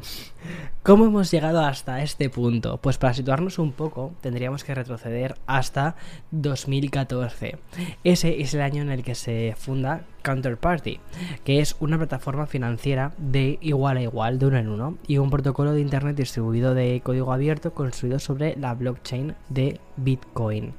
¿Cómo 0.84 1.06
hemos 1.06 1.30
llegado 1.30 1.62
hasta 1.62 2.02
este 2.02 2.30
punto? 2.30 2.78
Pues 2.78 2.98
para 2.98 3.14
situarnos 3.14 3.60
un 3.60 3.74
poco 3.74 4.14
tendríamos 4.22 4.64
que 4.64 4.74
retroceder 4.74 5.36
hasta 5.46 5.96
2014. 6.32 7.58
Ese 8.04 8.42
es 8.42 8.54
el 8.54 8.62
año 8.62 8.82
en 8.82 8.90
el 8.90 9.04
que 9.04 9.16
se 9.16 9.56
funda 9.58 10.06
Counterparty, 10.24 11.00
que 11.44 11.60
es 11.60 11.76
una 11.80 11.98
plataforma 11.98 12.46
financiera 12.46 13.14
de 13.18 13.58
igual 13.62 13.98
a 13.98 14.02
igual, 14.02 14.40
de 14.40 14.46
uno 14.48 14.58
en 14.58 14.70
uno, 14.70 14.98
y 15.08 15.18
un 15.18 15.30
protocolo 15.30 15.74
de 15.74 15.82
Internet 15.82 16.16
distribuido 16.16 16.74
de 16.74 17.02
código 17.04 17.34
abierto 17.34 17.74
construido 17.74 18.20
sobre 18.20 18.56
la 18.56 18.74
blockchain 18.74 19.36
de 19.50 19.80
Bitcoin. 19.98 20.74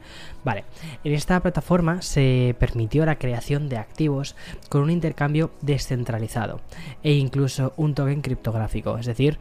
Vale, 0.45 0.65
en 1.05 1.13
esta 1.13 1.41
plataforma 1.41 2.03
se 2.03 2.55
permitió 2.59 3.05
la 3.05 3.17
creación 3.17 3.69
de 3.69 3.79
activos 3.79 4.37
con 4.69 4.83
un 4.83 4.91
intercambio 4.91 5.51
descentralizado 5.61 6.61
e 7.03 7.13
incluso 7.13 7.73
un 7.77 7.95
token 7.95 8.23
criptográfico, 8.23 8.99
es 8.99 9.07
decir, 9.07 9.39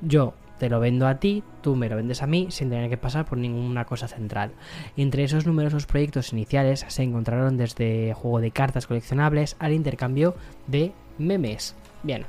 yo 0.00 0.34
te 0.60 0.68
lo 0.68 0.78
vendo 0.78 1.08
a 1.08 1.18
ti, 1.18 1.42
tú 1.62 1.74
me 1.74 1.88
lo 1.88 1.96
vendes 1.96 2.22
a 2.22 2.26
mí 2.26 2.48
sin 2.50 2.68
tener 2.68 2.90
que 2.90 2.98
pasar 2.98 3.24
por 3.24 3.38
ninguna 3.38 3.86
cosa 3.86 4.08
central. 4.08 4.52
Entre 4.96 5.24
esos 5.24 5.46
numerosos 5.46 5.86
proyectos 5.86 6.34
iniciales 6.34 6.84
se 6.86 7.02
encontraron 7.02 7.56
desde 7.56 8.12
juego 8.12 8.40
de 8.40 8.50
cartas 8.50 8.86
coleccionables 8.86 9.56
al 9.58 9.72
intercambio 9.72 10.34
de 10.66 10.92
memes. 11.16 11.74
Bien. 12.02 12.26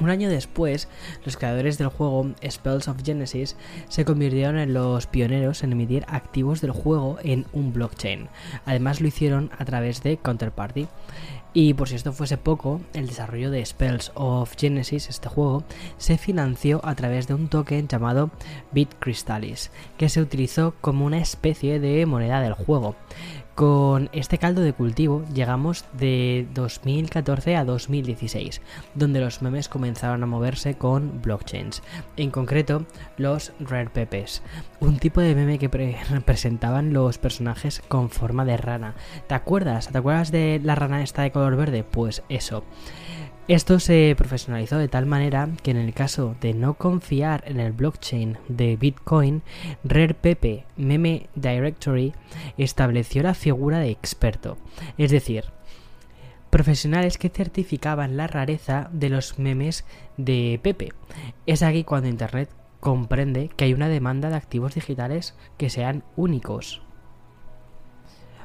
Un 0.00 0.10
año 0.10 0.28
después, 0.28 0.88
los 1.24 1.36
creadores 1.36 1.76
del 1.76 1.88
juego 1.88 2.30
Spells 2.48 2.86
of 2.86 3.02
Genesis 3.04 3.56
se 3.88 4.04
convirtieron 4.04 4.56
en 4.56 4.72
los 4.72 5.08
pioneros 5.08 5.64
en 5.64 5.72
emitir 5.72 6.04
activos 6.06 6.60
del 6.60 6.70
juego 6.70 7.18
en 7.24 7.46
un 7.52 7.72
blockchain. 7.72 8.28
Además 8.64 9.00
lo 9.00 9.08
hicieron 9.08 9.50
a 9.58 9.64
través 9.64 10.04
de 10.04 10.16
Counterparty. 10.16 10.86
Y 11.60 11.74
por 11.74 11.88
si 11.88 11.96
esto 11.96 12.12
fuese 12.12 12.36
poco, 12.36 12.80
el 12.94 13.08
desarrollo 13.08 13.50
de 13.50 13.66
Spells 13.66 14.12
of 14.14 14.54
Genesis, 14.56 15.08
este 15.08 15.28
juego, 15.28 15.64
se 15.96 16.16
financió 16.16 16.80
a 16.84 16.94
través 16.94 17.26
de 17.26 17.34
un 17.34 17.48
token 17.48 17.88
llamado 17.88 18.30
BitCrystallis, 18.70 19.72
que 19.96 20.08
se 20.08 20.20
utilizó 20.20 20.76
como 20.80 21.04
una 21.04 21.18
especie 21.18 21.80
de 21.80 22.06
moneda 22.06 22.40
del 22.40 22.52
juego. 22.52 22.94
Con 23.58 24.08
este 24.12 24.38
caldo 24.38 24.60
de 24.60 24.72
cultivo 24.72 25.24
llegamos 25.34 25.84
de 25.94 26.46
2014 26.54 27.56
a 27.56 27.64
2016, 27.64 28.60
donde 28.94 29.18
los 29.18 29.42
memes 29.42 29.68
comenzaron 29.68 30.22
a 30.22 30.26
moverse 30.26 30.76
con 30.76 31.20
blockchains, 31.22 31.82
en 32.16 32.30
concreto 32.30 32.86
los 33.16 33.52
Rare 33.58 33.90
Pepes, 33.90 34.44
un 34.78 35.00
tipo 35.00 35.20
de 35.20 35.34
meme 35.34 35.58
que 35.58 35.66
representaban 36.08 36.92
los 36.92 37.18
personajes 37.18 37.82
con 37.88 38.10
forma 38.10 38.44
de 38.44 38.58
rana. 38.58 38.94
¿Te 39.26 39.34
acuerdas? 39.34 39.88
¿Te 39.88 39.98
acuerdas 39.98 40.30
de 40.30 40.60
la 40.62 40.76
rana 40.76 41.02
esta 41.02 41.22
de 41.22 41.32
color 41.32 41.56
verde? 41.56 41.82
Pues 41.82 42.22
eso. 42.28 42.62
Esto 43.48 43.80
se 43.80 44.14
profesionalizó 44.14 44.76
de 44.76 44.88
tal 44.88 45.06
manera 45.06 45.48
que 45.62 45.70
en 45.70 45.78
el 45.78 45.94
caso 45.94 46.36
de 46.42 46.52
no 46.52 46.74
confiar 46.74 47.44
en 47.46 47.60
el 47.60 47.72
blockchain 47.72 48.36
de 48.48 48.76
Bitcoin, 48.76 49.40
RarePepe 49.84 50.66
Meme 50.76 51.30
Directory 51.34 52.12
estableció 52.58 53.22
la 53.22 53.32
figura 53.32 53.78
de 53.78 53.88
experto, 53.88 54.58
es 54.98 55.10
decir, 55.10 55.46
profesionales 56.50 57.16
que 57.16 57.30
certificaban 57.30 58.18
la 58.18 58.26
rareza 58.26 58.90
de 58.92 59.08
los 59.08 59.38
memes 59.38 59.86
de 60.18 60.60
Pepe. 60.62 60.92
Es 61.46 61.62
aquí 61.62 61.84
cuando 61.84 62.10
Internet 62.10 62.50
comprende 62.80 63.48
que 63.48 63.64
hay 63.64 63.72
una 63.72 63.88
demanda 63.88 64.28
de 64.28 64.36
activos 64.36 64.74
digitales 64.74 65.34
que 65.56 65.70
sean 65.70 66.04
únicos. 66.16 66.82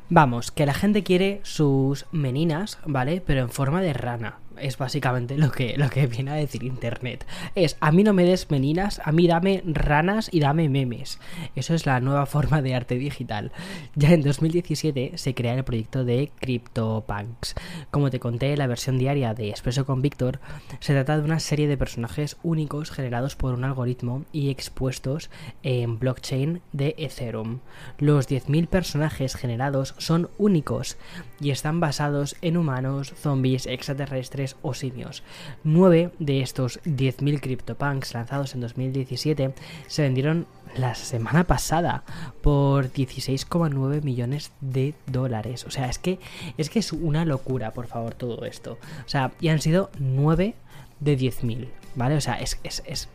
Vamos, 0.10 0.52
que 0.52 0.66
la 0.66 0.74
gente 0.74 1.04
quiere 1.04 1.42
sus 1.44 2.06
meninas, 2.14 2.80
¿vale? 2.86 3.22
Pero 3.26 3.42
en 3.42 3.50
forma 3.50 3.82
de 3.82 3.92
rana 3.92 4.40
es 4.60 4.78
básicamente 4.78 5.38
lo 5.38 5.52
que, 5.52 5.78
lo 5.78 5.90
que 5.90 6.08
viene 6.08 6.32
a 6.32 6.36
decir 6.36 6.64
Internet. 6.64 7.26
Es, 7.56 7.78
a 7.80 7.92
mí 7.92 8.04
no 8.04 8.14
me 8.14 8.26
des 8.26 8.50
meninas, 8.50 9.02
a 9.04 9.12
mí 9.12 9.28
dame 9.28 9.64
ranas 9.66 10.30
y 10.32 10.40
dame 10.40 10.70
memes. 10.70 11.20
Eso 11.56 11.74
es 11.74 11.86
la 11.86 12.00
nueva 12.00 12.26
forma 12.26 12.62
de 12.62 12.76
arte 12.76 12.96
digital. 12.96 13.52
Ya 13.96 14.12
en 14.12 14.22
2017 14.22 15.18
se 15.18 15.34
crea 15.34 15.54
el 15.56 15.64
proyecto 15.64 16.04
de 16.04 16.32
CryptoPunks. 16.40 17.56
Como 17.92 18.10
te 18.10 18.20
conté, 18.20 18.56
la 18.58 18.68
versión 18.68 18.98
diaria 18.98 19.34
de 19.34 19.50
Expreso 19.50 19.86
con 19.86 20.02
Víctor 20.02 20.40
se 20.80 20.94
trata 20.94 21.18
de 21.18 21.24
una 21.24 21.40
serie 21.40 21.68
de 21.68 21.78
personajes 21.78 22.38
únicos 22.44 22.92
generados 22.92 23.36
por 23.36 23.54
un 23.54 23.64
algoritmo 23.64 24.26
y 24.32 24.50
expuestos 24.50 25.30
en 25.64 26.00
blockchain 26.00 26.62
de 26.72 26.96
Ethereum. 26.98 27.60
Los 27.98 28.30
10.000 28.30 28.68
personajes 28.68 29.36
generados 29.36 29.96
son 29.98 30.30
únicos 30.38 30.98
y 31.40 31.52
están 31.52 31.80
basados 31.80 32.36
en 32.42 32.58
humanos, 32.58 33.14
zombies, 33.16 33.68
extraterrestres, 33.68 34.43
o 34.62 34.74
simios. 34.74 35.24
Nueve 35.64 36.12
de 36.20 36.42
estos 36.42 36.82
10.000 36.84 37.40
CryptoPunks 37.40 38.14
lanzados 38.14 38.54
en 38.56 38.62
2017 38.62 39.54
se 39.88 40.02
vendieron 40.02 40.48
la 40.76 40.96
semana 40.96 41.44
pasada 41.46 42.04
por 42.42 42.92
16,9 42.92 44.02
millones 44.02 44.52
de 44.62 44.96
dólares. 45.08 45.66
O 45.66 45.72
sea, 45.72 45.88
es 45.90 46.00
que 46.00 46.20
es 46.58 46.70
que 46.70 46.80
es 46.80 46.92
una 46.94 47.26
locura, 47.26 47.72
por 47.72 47.88
favor, 47.88 48.16
todo 48.16 48.46
esto. 48.46 48.78
O 49.06 49.10
sea, 49.10 49.32
y 49.40 49.50
han 49.50 49.62
sido 49.62 49.92
9 50.00 50.56
de 51.00 51.18
10.000, 51.18 51.68
¿vale? 51.96 52.16
O 52.16 52.22
sea, 52.22 52.36
es, 52.36 52.60
es 52.64 53.10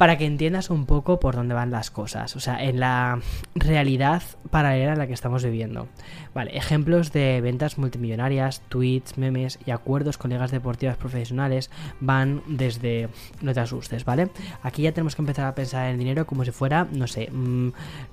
para 0.00 0.16
que 0.16 0.24
entiendas 0.24 0.70
un 0.70 0.86
poco 0.86 1.20
por 1.20 1.36
dónde 1.36 1.52
van 1.52 1.70
las 1.70 1.90
cosas, 1.90 2.34
o 2.34 2.40
sea, 2.40 2.64
en 2.64 2.80
la 2.80 3.20
realidad 3.54 4.22
paralela 4.48 4.94
en 4.94 4.98
la 4.98 5.06
que 5.06 5.12
estamos 5.12 5.44
viviendo. 5.44 5.88
Vale, 6.32 6.56
ejemplos 6.56 7.12
de 7.12 7.42
ventas 7.42 7.76
multimillonarias, 7.76 8.62
tweets, 8.70 9.18
memes 9.18 9.58
y 9.66 9.72
acuerdos 9.72 10.16
con 10.16 10.30
ligas 10.30 10.52
deportivas 10.52 10.96
profesionales 10.96 11.70
van 12.00 12.42
desde... 12.46 13.10
No 13.42 13.52
te 13.52 13.60
asustes, 13.60 14.06
¿vale? 14.06 14.30
Aquí 14.62 14.80
ya 14.80 14.92
tenemos 14.92 15.16
que 15.16 15.20
empezar 15.20 15.44
a 15.44 15.54
pensar 15.54 15.90
en 15.90 15.98
dinero 15.98 16.26
como 16.26 16.46
si 16.46 16.50
fuera, 16.50 16.88
no 16.90 17.06
sé, 17.06 17.28
mm, 17.30 17.72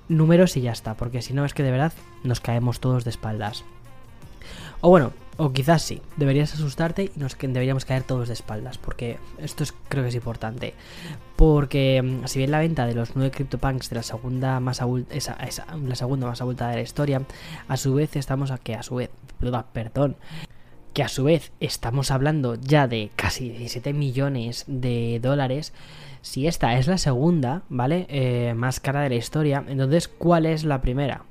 números 0.10 0.58
y 0.58 0.62
ya 0.64 0.74
está, 0.74 0.96
porque 0.96 1.22
si 1.22 1.34
no 1.34 1.46
es 1.46 1.54
que 1.54 1.64
de 1.64 1.72
verdad 1.72 1.94
nos 2.22 2.42
caemos 2.42 2.82
todos 2.82 3.06
de 3.06 3.12
espaldas. 3.12 3.64
O 4.82 4.90
bueno, 4.90 5.12
o 5.38 5.54
quizás 5.54 5.84
sí, 5.84 6.02
deberías 6.18 6.54
asustarte 6.54 7.12
y 7.16 7.20
nos 7.20 7.38
deberíamos 7.38 7.86
caer 7.86 8.04
todos 8.04 8.28
de 8.28 8.34
espaldas, 8.34 8.78
porque 8.78 9.18
esto 9.38 9.64
es, 9.64 9.74
creo 9.88 10.04
que 10.04 10.10
es 10.10 10.16
importante. 10.16 10.74
Porque 11.36 12.02
mm, 12.02 12.28
si 12.28 12.40
bien 12.40 12.52
la 12.52 12.60
venta 12.60 12.86
de 12.88 12.96
los 12.96 13.16
nueve 13.16 13.32
CryptoPunks 13.32 13.90
de 13.90 13.98
la 13.98 14.04
segunda 14.04 14.60
más 14.60 14.82
esa, 15.12 15.38
la 15.84 15.96
segunda 15.96 16.28
más 16.28 16.42
abultada 16.42 16.72
de 16.72 16.78
la 16.78 16.82
historia, 16.82 17.22
a 17.68 17.78
su 17.78 17.94
vez 17.94 18.16
estamos 18.16 18.52
a 18.52 18.58
que 18.58 18.76
a 18.76 18.84
su 18.84 18.96
vez, 18.96 19.10
perdón, 19.74 20.16
que 20.98 21.04
a 21.04 21.10
su 21.10 21.26
vez 21.26 21.52
estamos 21.60 22.10
hablando 22.10 22.56
ya 22.56 22.88
de 22.88 23.12
casi 23.16 23.50
17 23.50 23.94
millones 23.94 24.64
de 24.66 25.20
dólares, 25.22 25.72
si 26.24 26.48
esta 26.48 26.76
es 26.80 26.88
la 26.88 26.98
segunda, 26.98 27.62
¿vale? 27.70 28.08
Eh, 28.10 28.56
más 28.56 28.80
cara 28.80 29.02
de 29.02 29.10
la 29.10 29.16
historia, 29.16 29.64
entonces, 29.68 30.08
¿cuál 30.08 30.48
es 30.48 30.64
la 30.64 30.82
primera? 30.82 31.22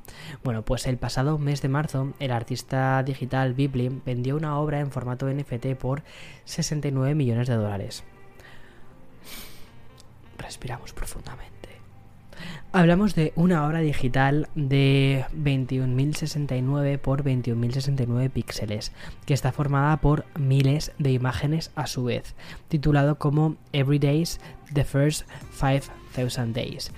Bueno, 0.44 0.62
pues 0.62 0.86
el 0.86 0.98
pasado 0.98 1.36
mes 1.38 1.62
de 1.62 1.68
marzo, 1.68 2.12
el 2.20 2.30
artista 2.30 3.02
digital 3.02 3.54
Bibli 3.54 3.88
vendió 4.06 4.36
una 4.36 4.56
obra 4.56 4.78
en 4.78 4.92
formato 4.92 5.28
NFT 5.28 5.74
por 5.74 6.04
69 6.44 7.16
millones 7.16 7.48
de 7.48 7.56
dólares. 7.56 8.04
Respiramos 10.38 10.92
profundamente. 10.92 11.55
Hablamos 12.72 13.14
de 13.14 13.32
una 13.36 13.66
obra 13.66 13.80
digital 13.80 14.48
de 14.54 15.24
21.069 15.34 16.98
por 16.98 17.24
21.069 17.24 18.30
píxeles, 18.30 18.92
que 19.24 19.34
está 19.34 19.52
formada 19.52 19.96
por 19.98 20.24
miles 20.38 20.92
de 20.98 21.12
imágenes 21.12 21.70
a 21.74 21.86
su 21.86 22.04
vez, 22.04 22.34
titulado 22.68 23.16
como 23.18 23.56
Every 23.72 23.98
Days 23.98 24.40
The 24.72 24.84
First 24.84 25.26
5000 25.52 26.52
Days. 26.52 26.92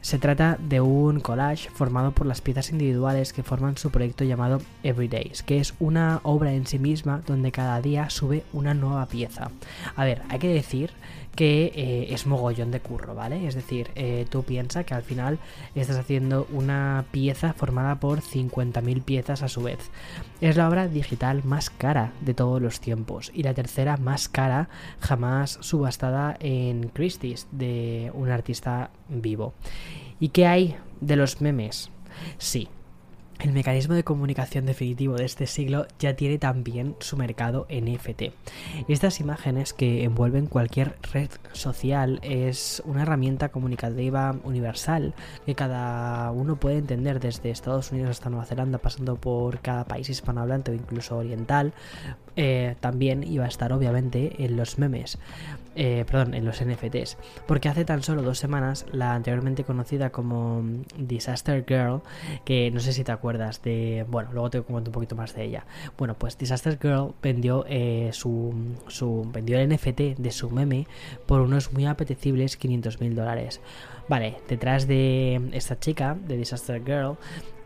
Se 0.00 0.18
trata 0.18 0.56
de 0.58 0.80
un 0.80 1.20
collage 1.20 1.68
formado 1.68 2.12
por 2.12 2.26
las 2.26 2.40
piezas 2.40 2.70
individuales 2.70 3.34
que 3.34 3.42
forman 3.42 3.76
su 3.76 3.90
proyecto 3.90 4.24
llamado 4.24 4.62
Everydays, 4.82 5.42
que 5.42 5.58
es 5.60 5.74
una 5.78 6.20
obra 6.22 6.54
en 6.54 6.66
sí 6.66 6.78
misma 6.78 7.20
donde 7.26 7.52
cada 7.52 7.82
día 7.82 8.08
sube 8.08 8.44
una 8.54 8.72
nueva 8.72 9.04
pieza. 9.06 9.50
A 9.96 10.04
ver, 10.06 10.22
hay 10.30 10.38
que 10.38 10.48
decir 10.48 10.92
que 11.34 11.72
eh, 11.74 12.12
es 12.12 12.26
mogollón 12.26 12.70
de 12.70 12.80
curro, 12.80 13.14
¿vale? 13.14 13.46
Es 13.46 13.54
decir, 13.54 13.90
eh, 13.94 14.26
tú 14.28 14.42
piensas 14.42 14.84
que 14.84 14.94
al 14.94 15.02
final 15.02 15.38
estás 15.74 15.96
haciendo 15.96 16.46
una 16.50 17.04
pieza 17.10 17.52
formada 17.52 18.00
por 18.00 18.20
50.000 18.20 19.02
piezas 19.02 19.42
a 19.42 19.48
su 19.48 19.62
vez. 19.62 19.78
Es 20.40 20.56
la 20.56 20.68
obra 20.68 20.88
digital 20.88 21.42
más 21.44 21.70
cara 21.70 22.12
de 22.20 22.34
todos 22.34 22.60
los 22.60 22.80
tiempos 22.80 23.30
y 23.34 23.42
la 23.42 23.54
tercera 23.54 23.96
más 23.96 24.28
cara 24.28 24.68
jamás 25.00 25.58
subastada 25.60 26.36
en 26.40 26.88
Christie's 26.88 27.46
de 27.52 28.10
un 28.14 28.30
artista 28.30 28.90
vivo. 29.08 29.54
¿Y 30.18 30.28
qué 30.28 30.46
hay 30.46 30.76
de 31.00 31.16
los 31.16 31.40
memes? 31.40 31.90
Sí, 32.38 32.68
el 33.40 33.52
mecanismo 33.52 33.94
de 33.94 34.04
comunicación 34.04 34.66
definitivo 34.66 35.14
de 35.14 35.24
este 35.24 35.46
siglo 35.46 35.86
ya 35.98 36.14
tiene 36.14 36.38
también 36.38 36.96
su 37.00 37.16
mercado 37.16 37.66
NFT. 37.70 38.34
Estas 38.88 39.20
imágenes 39.20 39.72
que 39.72 40.04
envuelven 40.04 40.46
cualquier 40.46 40.96
red 41.12 41.30
social 41.52 42.20
es 42.22 42.82
una 42.84 43.02
herramienta 43.02 43.48
comunicativa 43.48 44.36
universal 44.44 45.14
que 45.46 45.54
cada 45.54 46.30
uno 46.32 46.56
puede 46.56 46.78
entender 46.78 47.20
desde 47.20 47.50
Estados 47.50 47.92
Unidos 47.92 48.10
hasta 48.10 48.30
Nueva 48.30 48.44
Zelanda, 48.44 48.78
pasando 48.78 49.16
por 49.16 49.60
cada 49.60 49.84
país 49.84 50.08
hispanohablante 50.10 50.70
o 50.70 50.74
incluso 50.74 51.16
oriental. 51.16 51.72
Eh, 52.36 52.76
también 52.80 53.22
iba 53.24 53.44
a 53.44 53.48
estar 53.48 53.72
obviamente 53.72 54.44
en 54.44 54.56
los 54.56 54.78
memes. 54.78 55.18
Eh, 55.82 56.04
perdón, 56.04 56.34
en 56.34 56.44
los 56.44 56.62
NFTs, 56.62 57.16
porque 57.46 57.70
hace 57.70 57.86
tan 57.86 58.02
solo 58.02 58.20
dos 58.20 58.38
semanas 58.38 58.84
la 58.92 59.14
anteriormente 59.14 59.64
conocida 59.64 60.10
como 60.10 60.62
Disaster 60.98 61.64
Girl, 61.66 62.02
que 62.44 62.70
no 62.70 62.80
sé 62.80 62.92
si 62.92 63.02
te 63.02 63.12
acuerdas 63.12 63.62
de, 63.62 64.04
bueno, 64.06 64.28
luego 64.34 64.50
te 64.50 64.60
comento 64.60 64.90
un 64.90 64.92
poquito 64.92 65.16
más 65.16 65.34
de 65.34 65.44
ella. 65.44 65.64
Bueno, 65.96 66.18
pues 66.18 66.36
Disaster 66.36 66.78
Girl 66.78 67.14
vendió 67.22 67.64
eh, 67.66 68.10
su, 68.12 68.52
su, 68.88 69.26
vendió 69.32 69.58
el 69.58 69.70
NFT 69.70 70.18
de 70.18 70.30
su 70.32 70.50
meme 70.50 70.86
por 71.24 71.40
unos 71.40 71.72
muy 71.72 71.86
apetecibles 71.86 72.58
500 72.58 73.00
mil 73.00 73.14
dólares. 73.14 73.62
Vale, 74.06 74.36
detrás 74.50 74.86
de 74.86 75.48
esta 75.52 75.80
chica, 75.80 76.14
de 76.26 76.36
Disaster 76.36 76.84
Girl, 76.84 77.16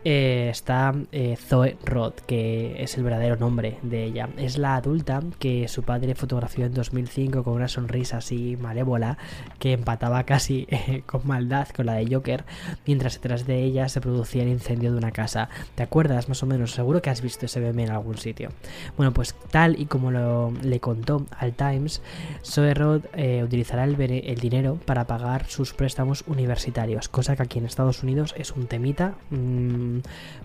eh, 0.07 0.49
está 0.51 0.93
eh, 1.11 1.35
Zoe 1.35 1.77
Roth, 1.83 2.19
que 2.27 2.75
es 2.83 2.95
el 2.95 3.03
verdadero 3.03 3.37
nombre 3.37 3.79
de 3.81 4.03
ella. 4.03 4.29
Es 4.37 4.59
la 4.59 4.75
adulta 4.75 5.23
que 5.39 5.67
su 5.67 5.81
padre 5.81 6.13
fotografió 6.13 6.67
en 6.67 6.75
2005 6.75 7.43
con 7.43 7.53
una 7.53 7.67
sonrisa 7.67 8.17
así 8.17 8.55
malévola 8.55 9.17
que 9.57 9.73
empataba 9.73 10.23
casi 10.23 10.67
eh, 10.69 11.01
con 11.07 11.25
maldad 11.25 11.69
con 11.69 11.87
la 11.87 11.95
de 11.95 12.05
Joker, 12.05 12.45
mientras 12.85 13.15
detrás 13.15 13.47
de 13.47 13.63
ella 13.63 13.89
se 13.89 13.99
producía 13.99 14.43
el 14.43 14.49
incendio 14.49 14.91
de 14.91 14.97
una 14.99 15.09
casa. 15.09 15.49
¿Te 15.73 15.81
acuerdas 15.81 16.29
más 16.29 16.43
o 16.43 16.45
menos? 16.45 16.73
Seguro 16.73 17.01
que 17.01 17.09
has 17.09 17.23
visto 17.23 17.47
ese 17.47 17.59
meme 17.59 17.85
en 17.85 17.89
algún 17.89 18.19
sitio. 18.19 18.49
Bueno, 18.97 19.11
pues 19.11 19.33
tal 19.49 19.79
y 19.81 19.87
como 19.87 20.11
lo, 20.11 20.53
le 20.61 20.79
contó 20.79 21.25
al 21.35 21.53
Times, 21.53 22.03
Zoe 22.43 22.75
Roth 22.75 23.05
utilizará 23.43 23.85
el, 23.85 23.99
el, 23.99 24.35
dinero 24.35 24.77
para 24.85 25.07
pagar 25.07 25.47
sus 25.47 25.73
préstamos 25.73 26.23
universitarios, 26.27 27.09
cosa 27.09 27.35
que 27.35 27.41
aquí 27.41 27.57
en 27.57 27.65
Estados 27.65 28.03
Unidos 28.03 28.35
es 28.37 28.51
un 28.51 28.67
temita. 28.67 29.15
Mmm, 29.31 29.94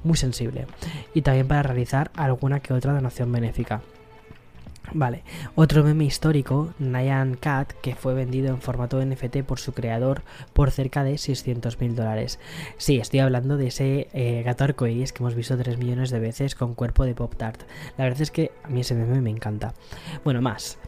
muy 0.04 0.16
sensible. 0.16 0.66
Y 1.14 1.22
también 1.22 1.48
para 1.48 1.62
realizar 1.62 2.10
alguna 2.14 2.60
que 2.60 2.72
otra 2.72 2.92
donación 2.92 3.32
benéfica. 3.32 3.82
Vale, 4.92 5.22
otro 5.54 5.84
meme 5.84 6.04
histórico, 6.04 6.74
Nyan 6.80 7.36
Cat, 7.36 7.72
que 7.80 7.94
fue 7.94 8.12
vendido 8.12 8.48
en 8.48 8.60
formato 8.60 9.04
NFT 9.04 9.42
por 9.46 9.60
su 9.60 9.72
creador 9.72 10.22
por 10.52 10.72
cerca 10.72 11.04
de 11.04 11.16
600 11.16 11.78
mil 11.80 11.94
dólares. 11.94 12.40
Sí, 12.76 12.96
estoy 12.98 13.20
hablando 13.20 13.56
de 13.56 13.68
ese 13.68 14.08
eh, 14.12 14.42
gato 14.42 14.64
arcoíris 14.64 15.12
que 15.12 15.22
hemos 15.22 15.36
visto 15.36 15.56
3 15.56 15.78
millones 15.78 16.10
de 16.10 16.18
veces 16.18 16.56
con 16.56 16.74
cuerpo 16.74 17.04
de 17.04 17.14
Pop 17.14 17.34
Tart. 17.36 17.62
La 17.98 18.04
verdad 18.04 18.22
es 18.22 18.32
que 18.32 18.50
a 18.64 18.68
mí 18.68 18.80
ese 18.80 18.94
meme 18.94 19.20
me 19.20 19.30
encanta. 19.30 19.74
Bueno, 20.24 20.42
más. 20.42 20.78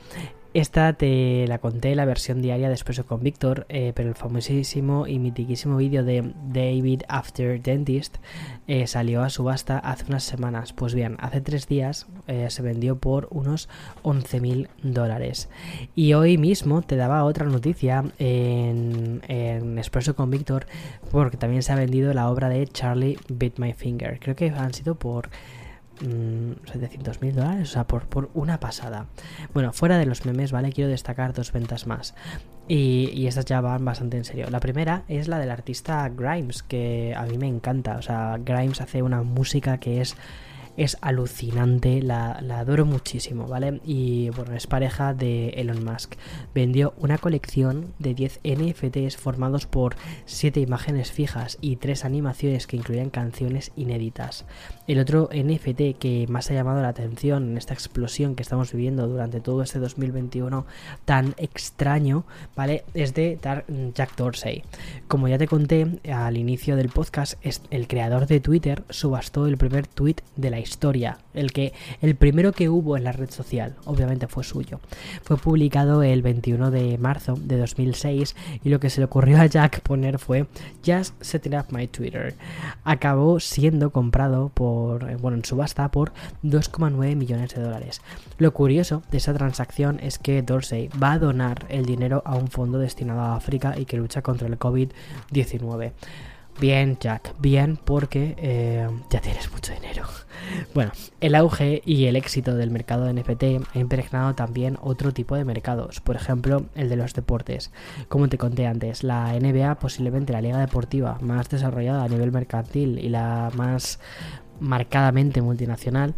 Esta 0.55 0.93
te 0.93 1.47
la 1.49 1.59
conté 1.59 1.95
la 1.95 2.05
versión 2.05 2.43
diaria 2.43 2.69
de 2.69 3.05
con 3.07 3.23
Víctor, 3.23 3.65
eh, 3.71 3.93
pero 3.95 4.11
el 4.11 4.15
famosísimo 4.15 5.07
y 5.07 5.19
mitiquísimo 5.19 5.79
vídeo 5.79 6.05
de 6.05 6.35
David 6.53 7.05
After 7.09 7.63
Dentist 7.63 8.19
eh, 8.67 8.87
salió 8.87 9.23
a 9.23 9.31
subasta 9.31 9.79
hace 9.79 10.05
unas 10.09 10.25
semanas. 10.25 10.75
Pues 10.75 10.95
bien, 10.95 11.17
hace 11.21 11.41
tres 11.41 11.69
días 11.69 12.07
eh, 12.27 12.49
se 12.51 12.61
vendió 12.61 12.99
por 12.99 13.29
unos 13.31 13.71
11 14.03 14.41
mil 14.41 14.69
dólares. 14.83 15.49
Y 15.95 16.13
hoy 16.13 16.37
mismo 16.37 16.83
te 16.83 16.97
daba 16.97 17.25
otra 17.25 17.47
noticia 17.47 18.05
en, 18.19 19.23
en 19.29 19.79
Expreso 19.79 20.15
con 20.15 20.31
Víctor, 20.31 20.67
porque 21.11 21.39
también 21.39 21.63
se 21.63 21.73
ha 21.73 21.77
vendido 21.77 22.13
la 22.13 22.29
obra 22.31 22.51
de 22.51 22.67
Charlie 22.67 23.17
Bit 23.31 23.59
My 23.59 23.73
Finger. 23.73 24.19
Creo 24.21 24.37
que 24.37 24.51
han 24.51 24.75
sido 24.75 24.97
por 24.97 25.31
700 26.03 27.21
mm, 27.21 27.25
mil 27.25 27.35
dólares, 27.35 27.71
o 27.71 27.73
sea, 27.73 27.85
por, 27.85 28.07
por, 28.07 28.31
una 28.35 28.61
pasada. 28.61 29.07
Bueno, 29.55 29.73
fuera 29.73 29.99
de 29.99 30.07
los 30.07 30.25
memes, 30.27 30.53
¿vale? 30.53 30.73
Quiero 30.73 30.91
destacar 30.91 31.33
dos 31.33 31.53
ventas 31.53 31.87
más. 31.87 32.15
Y, 32.69 33.11
y, 33.13 33.27
estas 33.27 33.45
ya 33.45 33.61
van 33.61 33.85
bastante 33.85 34.17
en 34.17 34.25
serio. 34.25 34.49
La 34.51 34.61
primera 34.61 35.05
es 35.09 35.29
la 35.29 35.39
del 35.39 35.51
artista 35.51 36.09
Grimes, 36.09 36.63
que 36.63 37.15
a 37.17 37.25
mí 37.25 37.39
me 37.39 37.49
encanta. 37.49 37.97
O 37.97 38.03
sea, 38.03 38.39
Grimes 38.45 38.81
hace 38.81 39.03
una 39.03 39.23
música 39.23 39.79
que 39.79 40.01
es 40.01 40.17
es 40.77 40.97
alucinante, 41.01 42.01
la, 42.03 42.33
adoro 42.33 42.87
muchísimo, 42.87 43.47
¿vale? 43.47 43.81
Y 43.85 44.31
bueno, 44.31 44.55
es 44.55 44.67
pareja 44.67 45.15
de 45.15 45.51
Elon 45.51 45.85
Musk. 45.85 46.15
Vendió 46.55 46.95
una 46.97 47.19
colección 47.19 47.93
de 47.99 48.15
10 48.15 48.41
NFTs 48.45 49.17
formados 49.17 49.67
por 49.67 49.97
7 50.25 50.61
imágenes 50.61 51.13
fijas 51.13 51.59
y 51.61 51.77
3 51.77 52.05
animaciones 52.05 52.67
que 52.67 52.77
incluían 52.77 53.11
canciones 53.11 53.73
inéditas. 53.77 54.47
El 54.89 54.99
otro 54.99 55.29
NFT 55.33 55.97
que 55.99 56.27
más 56.29 56.51
ha 56.51 56.55
llamado 56.55 56.83
la 56.83 56.89
atención 56.89 57.51
en 57.51 57.57
esta 57.57 57.73
explosión 57.73 58.35
que 58.35 58.43
estamos 58.43 58.73
viviendo 58.73 59.07
durante 59.07 59.41
todo 59.41 59.63
este 59.63 59.79
2021 59.79 60.67
tan 61.05 61.35
extraño, 61.37 62.25
¿vale? 62.57 62.85
Es 62.93 63.15
de 63.15 63.39
Jack 63.95 64.17
Dorsey. 64.17 64.65
Como 65.07 65.29
ya 65.29 65.39
te 65.39 65.47
conté 65.47 66.01
al 66.13 66.37
inicio 66.37 66.77
del 66.77 66.89
podcast, 66.89 67.35
el 67.71 67.87
creador 67.87 68.27
de 68.27 68.41
Twitter 68.41 68.83
subastó 68.91 69.47
el 69.47 69.57
primer 69.57 69.87
tweet 69.87 70.17
de 70.37 70.51
la 70.51 70.59
historia, 70.59 71.19
el 71.33 71.53
que 71.53 71.73
el 72.01 72.17
primero 72.17 72.53
que 72.53 72.69
hubo 72.69 72.97
en 72.97 73.05
la 73.05 73.13
red 73.13 73.31
social, 73.31 73.77
obviamente 73.85 74.27
fue 74.27 74.43
suyo. 74.43 74.81
Fue 75.23 75.37
publicado 75.37 76.03
el 76.03 76.23
21 76.23 76.71
de 76.71 76.99
marzo 76.99 77.37
de 77.41 77.57
2006 77.59 78.35
y 78.65 78.69
lo 78.69 78.81
que 78.81 78.91
se 78.91 79.01
le 79.01 79.05
ocurrió 79.05 79.41
a 79.41 79.47
Jack 79.47 79.81
poner 79.83 80.19
fue 80.19 80.47
Just 80.85 81.15
setting 81.23 81.55
up 81.55 81.67
my 81.71 81.87
Twitter. 81.87 82.35
Acabó 82.85 83.39
siendo 83.39 83.91
comprado 83.91 84.51
por, 84.53 84.82
eh, 85.01 85.17
bueno, 85.21 85.37
en 85.37 85.45
subasta 85.45 85.91
por 85.91 86.13
2,9 86.43 87.17
millones 87.17 87.55
de 87.55 87.63
dólares. 87.63 88.01
Lo 88.39 88.53
curioso 88.53 89.03
de 89.11 89.19
esa 89.19 89.35
transacción 89.35 89.99
es 90.01 90.19
que 90.19 90.43
Dorsey 90.43 90.89
va 91.03 91.13
a 91.13 91.19
donar 91.19 91.67
el 91.69 91.85
dinero 91.85 92.23
a 92.25 92.37
un 92.37 92.49
fondo 92.49 92.79
destinado 92.79 93.21
a 93.21 93.37
África 93.37 93.75
y 93.79 93.85
que 93.85 93.97
lucha 93.97 94.23
contra 94.23 94.49
el 94.49 94.59
COVID-19. 94.59 95.93
Bien, 96.61 96.97
Jack, 97.01 97.35
bien, 97.41 97.79
porque 97.83 98.35
eh, 98.39 98.89
ya 99.11 99.21
tienes 99.21 99.51
mucho 99.53 99.73
dinero. 99.73 100.07
Bueno, 100.75 100.91
el 101.21 101.35
auge 101.37 101.83
y 101.85 102.07
el 102.07 102.17
éxito 102.17 102.57
del 102.57 102.71
mercado 102.71 103.05
de 103.05 103.15
NFT 103.15 103.75
ha 103.75 103.79
impregnado 103.79 104.35
también 104.35 104.77
otro 104.83 105.13
tipo 105.13 105.37
de 105.37 105.45
mercados, 105.45 106.01
por 106.01 106.17
ejemplo, 106.17 106.67
el 106.75 106.89
de 106.89 106.97
los 106.97 107.15
deportes. 107.15 107.71
Como 108.09 108.29
te 108.29 108.39
conté 108.39 108.67
antes, 108.67 109.05
la 109.05 109.33
NBA, 109.33 109.77
posiblemente 109.77 110.33
la 110.33 110.43
liga 110.43 110.59
deportiva 110.59 111.17
más 111.21 111.49
desarrollada 111.49 112.05
a 112.05 112.09
nivel 112.09 112.33
mercantil 112.33 112.99
y 112.99 113.09
la 113.09 113.51
más 113.55 114.01
marcadamente 114.63 115.43
multinacional, 115.43 116.15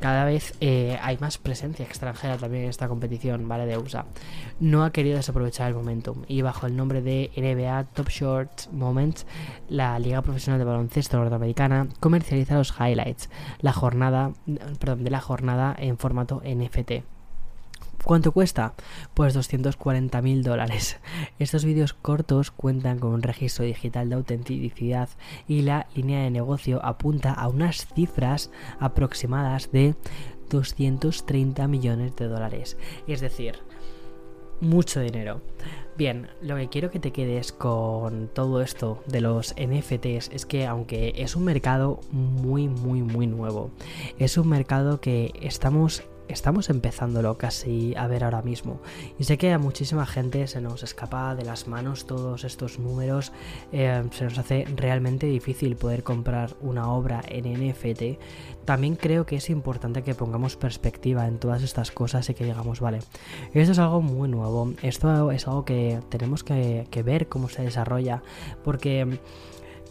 cada 0.00 0.24
vez 0.24 0.54
eh, 0.60 0.96
hay 1.02 1.18
más 1.18 1.38
presencia 1.38 1.84
extranjera 1.84 2.36
también 2.36 2.64
en 2.64 2.70
esta 2.70 2.86
competición, 2.86 3.48
¿vale? 3.48 3.66
De 3.66 3.78
USA. 3.78 4.06
No 4.60 4.84
ha 4.84 4.92
querido 4.92 5.16
desaprovechar 5.16 5.68
el 5.68 5.74
momentum 5.74 6.22
y 6.28 6.42
bajo 6.42 6.66
el 6.66 6.76
nombre 6.76 7.02
de 7.02 7.30
NBA 7.36 7.84
Top 7.94 8.08
Short 8.08 8.70
Moments, 8.72 9.26
la 9.68 9.98
Liga 9.98 10.22
Profesional 10.22 10.60
de 10.60 10.64
Baloncesto 10.64 11.16
Norteamericana 11.18 11.88
comercializa 11.98 12.54
los 12.56 12.74
highlights 12.78 13.28
la 13.60 13.72
jornada, 13.72 14.32
perdón, 14.78 15.02
de 15.02 15.10
la 15.10 15.20
jornada 15.20 15.74
en 15.76 15.98
formato 15.98 16.42
NFT. 16.44 17.17
¿Cuánto 18.04 18.32
cuesta? 18.32 18.74
Pues 19.14 19.34
240 19.34 20.22
mil 20.22 20.42
dólares. 20.42 20.98
Estos 21.38 21.64
vídeos 21.64 21.92
cortos 21.92 22.50
cuentan 22.50 22.98
con 22.98 23.12
un 23.12 23.22
registro 23.22 23.64
digital 23.64 24.08
de 24.08 24.14
autenticidad 24.14 25.08
y 25.46 25.62
la 25.62 25.88
línea 25.94 26.22
de 26.22 26.30
negocio 26.30 26.84
apunta 26.84 27.32
a 27.32 27.48
unas 27.48 27.86
cifras 27.94 28.50
aproximadas 28.78 29.70
de 29.72 29.94
230 30.48 31.68
millones 31.68 32.16
de 32.16 32.28
dólares. 32.28 32.76
Es 33.06 33.20
decir, 33.20 33.58
mucho 34.60 35.00
dinero. 35.00 35.40
Bien, 35.96 36.28
lo 36.40 36.56
que 36.56 36.68
quiero 36.68 36.90
que 36.90 37.00
te 37.00 37.12
quedes 37.12 37.52
con 37.52 38.28
todo 38.28 38.62
esto 38.62 39.02
de 39.06 39.20
los 39.20 39.54
NFTs 39.54 40.30
es 40.32 40.46
que 40.46 40.66
aunque 40.66 41.12
es 41.16 41.36
un 41.36 41.44
mercado 41.44 42.00
muy, 42.12 42.68
muy, 42.68 43.02
muy 43.02 43.26
nuevo, 43.26 43.70
es 44.18 44.38
un 44.38 44.48
mercado 44.48 45.00
que 45.00 45.32
estamos 45.42 46.04
estamos 46.28 46.70
empezándolo 46.70 47.38
casi 47.38 47.94
a 47.96 48.06
ver 48.06 48.24
ahora 48.24 48.42
mismo. 48.42 48.80
Y 49.18 49.24
sé 49.24 49.38
que 49.38 49.52
a 49.52 49.58
muchísima 49.58 50.06
gente 50.06 50.46
se 50.46 50.60
nos 50.60 50.82
escapa 50.82 51.34
de 51.34 51.44
las 51.44 51.68
manos 51.68 52.06
todos 52.06 52.44
estos 52.44 52.78
números, 52.78 53.32
eh, 53.72 54.02
se 54.12 54.24
nos 54.24 54.38
hace 54.38 54.64
realmente 54.76 55.26
difícil 55.26 55.76
poder 55.76 56.02
comprar 56.02 56.56
una 56.60 56.92
obra 56.92 57.22
en 57.28 57.44
NFT. 57.44 58.18
También 58.64 58.96
creo 58.96 59.26
que 59.26 59.36
es 59.36 59.50
importante 59.50 60.02
que 60.02 60.14
pongamos 60.14 60.56
perspectiva 60.56 61.26
en 61.26 61.38
todas 61.38 61.62
estas 61.62 61.90
cosas 61.90 62.28
y 62.28 62.34
que 62.34 62.44
digamos, 62.44 62.80
vale, 62.80 62.98
esto 63.54 63.72
es 63.72 63.78
algo 63.78 64.02
muy 64.02 64.28
nuevo, 64.28 64.72
esto 64.82 65.30
es 65.30 65.46
algo 65.48 65.64
que 65.64 66.00
tenemos 66.10 66.44
que, 66.44 66.86
que 66.90 67.02
ver 67.02 67.28
cómo 67.28 67.48
se 67.48 67.62
desarrolla, 67.62 68.22
porque 68.64 69.18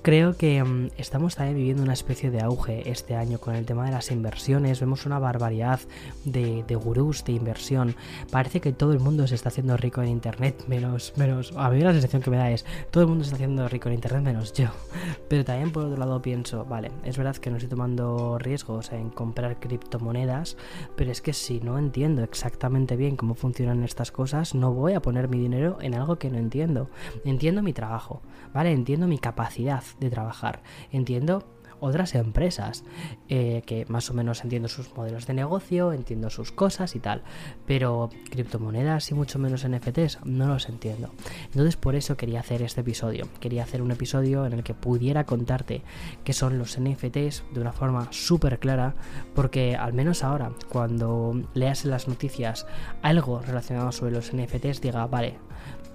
Creo 0.08 0.38
que 0.38 0.63
mm, 0.63 0.91
estamos 0.96 1.36
también 1.36 1.58
viviendo 1.58 1.84
una 1.84 1.91
especie 1.91 2.32
de 2.32 2.39
auge 2.39 2.89
este 2.89 3.17
año 3.17 3.39
con 3.39 3.56
el 3.56 3.65
tema 3.65 3.84
de 3.84 3.91
las 3.91 4.10
inversiones. 4.10 4.80
Vemos 4.80 5.06
una 5.06 5.20
barbaridad 5.20 5.82
de, 6.24 6.63
gurús 6.82 7.26
de 7.26 7.34
inversión. 7.34 7.93
Parece 8.32 8.62
que 8.62 8.72
todo 8.72 8.93
el 8.93 9.02
mundo 9.02 9.28
se 9.28 9.36
está 9.36 9.50
haciendo 9.50 9.76
rico 9.76 10.02
en 10.02 10.08
Internet, 10.08 10.63
menos, 10.70 11.12
menos. 11.17 11.54
A 11.58 11.70
mí 11.70 11.82
la 11.82 11.91
sensación 11.91 12.22
que 12.22 12.30
me 12.30 12.38
da 12.38 12.50
es, 12.50 12.65
todo 12.89 13.04
el 13.04 13.10
mundo 13.10 13.26
se 13.26 13.32
está 13.32 13.36
haciendo 13.36 13.67
rico 13.67 13.89
en 13.89 13.96
Internet 13.96 14.24
menos 14.24 14.54
yo. 14.54 14.70
Pero 15.28 15.43
también 15.43 15.74
por 15.74 15.84
otro 15.84 15.98
lado 15.98 16.22
pienso, 16.22 16.63
vale, 16.63 16.89
es 17.04 17.17
verdad 17.17 17.36
que 17.36 17.50
no 17.50 17.58
estoy 17.58 17.70
tomando 17.70 18.39
riesgos 18.39 18.93
en 18.93 19.10
comprar 19.10 19.60
criptomonedas, 19.60 20.56
pero 20.96 21.12
es 21.12 21.22
que 21.22 21.34
si 21.34 21.60
no 21.60 21.78
entiendo 21.78 22.24
exactamente 22.24 22.96
bien 22.96 23.17
cómo 23.17 23.36
funcionan 23.36 23.84
estas 23.84 24.13
cosas, 24.13 24.56
no 24.56 24.72
voy 24.74 24.93
a 24.93 25.02
poner 25.02 25.28
mi 25.28 25.38
dinero 25.38 25.80
en 25.82 25.96
algo 25.96 26.17
que 26.17 26.30
no 26.30 26.38
entiendo. 26.38 26.89
Entiendo 27.26 27.62
mi 27.62 27.74
trabajo, 27.74 28.22
¿vale? 28.54 28.72
Entiendo 28.72 29.08
mi 29.08 29.20
capacidad 29.20 29.84
de 30.00 30.10
trabajar. 30.10 30.62
Entiendo 30.92 31.44
otras 31.80 32.16
empresas 32.16 32.84
eh, 33.30 33.62
que 33.66 33.86
más 33.88 34.10
o 34.10 34.14
menos 34.14 34.44
entiendo 34.44 34.68
sus 34.68 34.94
modelos 34.96 35.28
de 35.28 35.34
negocio, 35.34 35.94
entiendo 35.94 36.30
sus 36.30 36.52
cosas 36.52 36.96
y 36.96 37.00
tal, 37.00 37.24
pero 37.66 38.10
criptomonedas 38.30 39.12
y 39.12 39.14
mucho 39.14 39.40
menos 39.40 39.68
NFTs 39.68 40.20
no 40.24 40.48
los 40.48 40.70
entiendo. 40.70 41.12
Entonces 41.46 41.76
por 41.76 41.96
eso 41.96 42.18
quería 42.18 42.40
hacer 42.40 42.62
este 42.62 42.82
episodio. 42.82 43.28
Quería 43.40 43.64
hacer 43.64 43.82
un 43.82 43.92
episodio 43.92 44.46
en 44.46 44.54
el 44.54 44.64
que 44.64 44.74
pudiera 44.74 45.26
contarte 45.26 45.84
qué 46.24 46.34
son 46.34 46.58
los 46.58 46.80
NFTs 46.80 47.44
de 47.54 47.62
una 47.62 47.74
forma 47.74 48.08
súper 48.12 48.60
clara, 48.60 48.96
porque 49.36 49.76
al 49.76 49.94
menos 49.94 50.24
ahora 50.24 50.52
cuando 50.70 51.42
leas 51.54 51.86
en 51.86 51.92
las 51.92 52.08
noticias 52.08 52.66
algo 53.02 53.42
relacionado 53.42 53.92
sobre 53.92 54.14
los 54.14 54.34
NFTs 54.34 54.82
diga, 54.82 55.06
vale, 55.08 55.38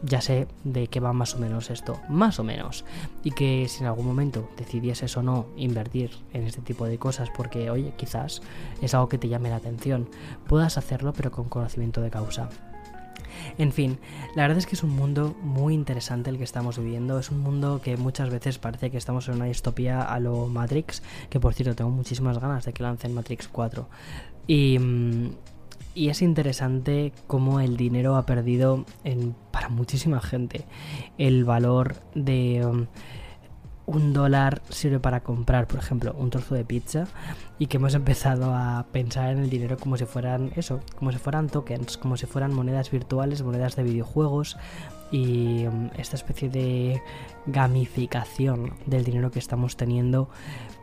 ya 0.03 0.21
sé 0.21 0.49
de 0.65 0.89
qué 0.89 1.01
va 1.01 1.13
más 1.13 1.35
o 1.35 1.39
menos 1.39 1.71
esto, 1.71 2.01
más 2.09 2.39
o 2.39 2.45
menos. 2.45 2.85
Y 3.23 3.31
que 3.31 3.67
si 3.69 3.81
en 3.81 3.87
algún 3.87 4.07
momento 4.07 4.49
decidieses 4.57 5.17
o 5.17 5.23
no 5.23 5.47
invertir 5.57 6.11
en 6.33 6.45
este 6.45 6.61
tipo 6.61 6.87
de 6.87 6.99
cosas, 6.99 7.31
porque 7.31 7.71
oye, 7.71 7.93
quizás 7.97 8.43
es 8.81 8.95
algo 8.95 9.09
que 9.09 9.19
te 9.19 9.29
llame 9.29 9.51
la 9.51 9.57
atención, 9.57 10.09
puedas 10.47 10.79
hacerlo 10.79 11.13
pero 11.13 11.31
con 11.31 11.49
conocimiento 11.49 12.01
de 12.01 12.11
causa. 12.11 12.49
En 13.59 13.73
fin, 13.73 13.99
la 14.35 14.43
verdad 14.43 14.59
es 14.59 14.67
que 14.67 14.75
es 14.75 14.83
un 14.83 14.91
mundo 14.91 15.35
muy 15.43 15.75
interesante 15.75 16.31
el 16.31 16.39
que 16.39 16.45
estamos 16.45 16.79
viviendo. 16.79 17.19
Es 17.19 17.31
un 17.31 17.41
mundo 17.41 17.81
que 17.83 17.97
muchas 17.97 18.31
veces 18.31 18.59
parece 18.59 18.91
que 18.91 18.97
estamos 18.97 19.29
en 19.29 19.37
una 19.37 19.47
distopía 19.47 20.03
a 20.03 20.21
lo 20.21 20.47
Matrix, 20.49 21.03
que 21.31 21.41
por 21.41 21.55
cierto 21.55 21.75
tengo 21.75 21.91
muchísimas 21.91 22.39
ganas 22.39 22.65
de 22.65 22.73
que 22.73 22.83
lancen 22.83 23.15
Matrix 23.15 23.49
4. 23.49 23.89
Y, 24.47 24.79
mm, 24.79 25.31
y 25.95 26.09
es 26.09 26.23
interesante 26.23 27.13
cómo 27.27 27.61
el 27.61 27.77
dinero 27.77 28.17
ha 28.17 28.27
perdido 28.27 28.85
para 29.51 29.69
muchísima 29.69 30.21
gente 30.21 30.65
el 31.19 31.45
valor 31.45 31.97
de... 32.15 32.65
Um, 32.65 32.87
un 33.85 34.13
dólar 34.13 34.63
sirve 34.69 35.01
para 35.01 35.23
comprar, 35.23 35.67
por 35.67 35.81
ejemplo, 35.81 36.15
un 36.17 36.31
trozo 36.31 36.55
de 36.55 36.65
pizza 36.65 37.07
y 37.59 37.67
que 37.67 37.79
hemos 37.79 37.95
empezado 37.95 38.55
a 38.55 38.87
pensar 38.93 39.31
en 39.31 39.41
el 39.41 39.51
dinero 39.51 39.77
como 39.77 39.97
si 39.97 40.05
fueran 40.05 40.53
eso, 40.57 40.81
como 40.97 41.13
si 41.13 41.19
fueran 41.19 41.49
tokens, 41.49 41.99
como 41.99 42.17
si 42.17 42.27
fueran 42.27 42.55
monedas 42.55 42.91
virtuales, 42.91 43.43
monedas 43.43 43.77
de 43.77 43.83
videojuegos 43.83 44.57
y 45.13 45.67
um, 45.67 45.91
esta 45.97 46.17
especie 46.17 46.49
de 46.49 47.01
gamificación 47.47 48.75
del 48.87 49.05
dinero 49.05 49.31
que 49.31 49.39
estamos 49.39 49.77
teniendo 49.77 50.29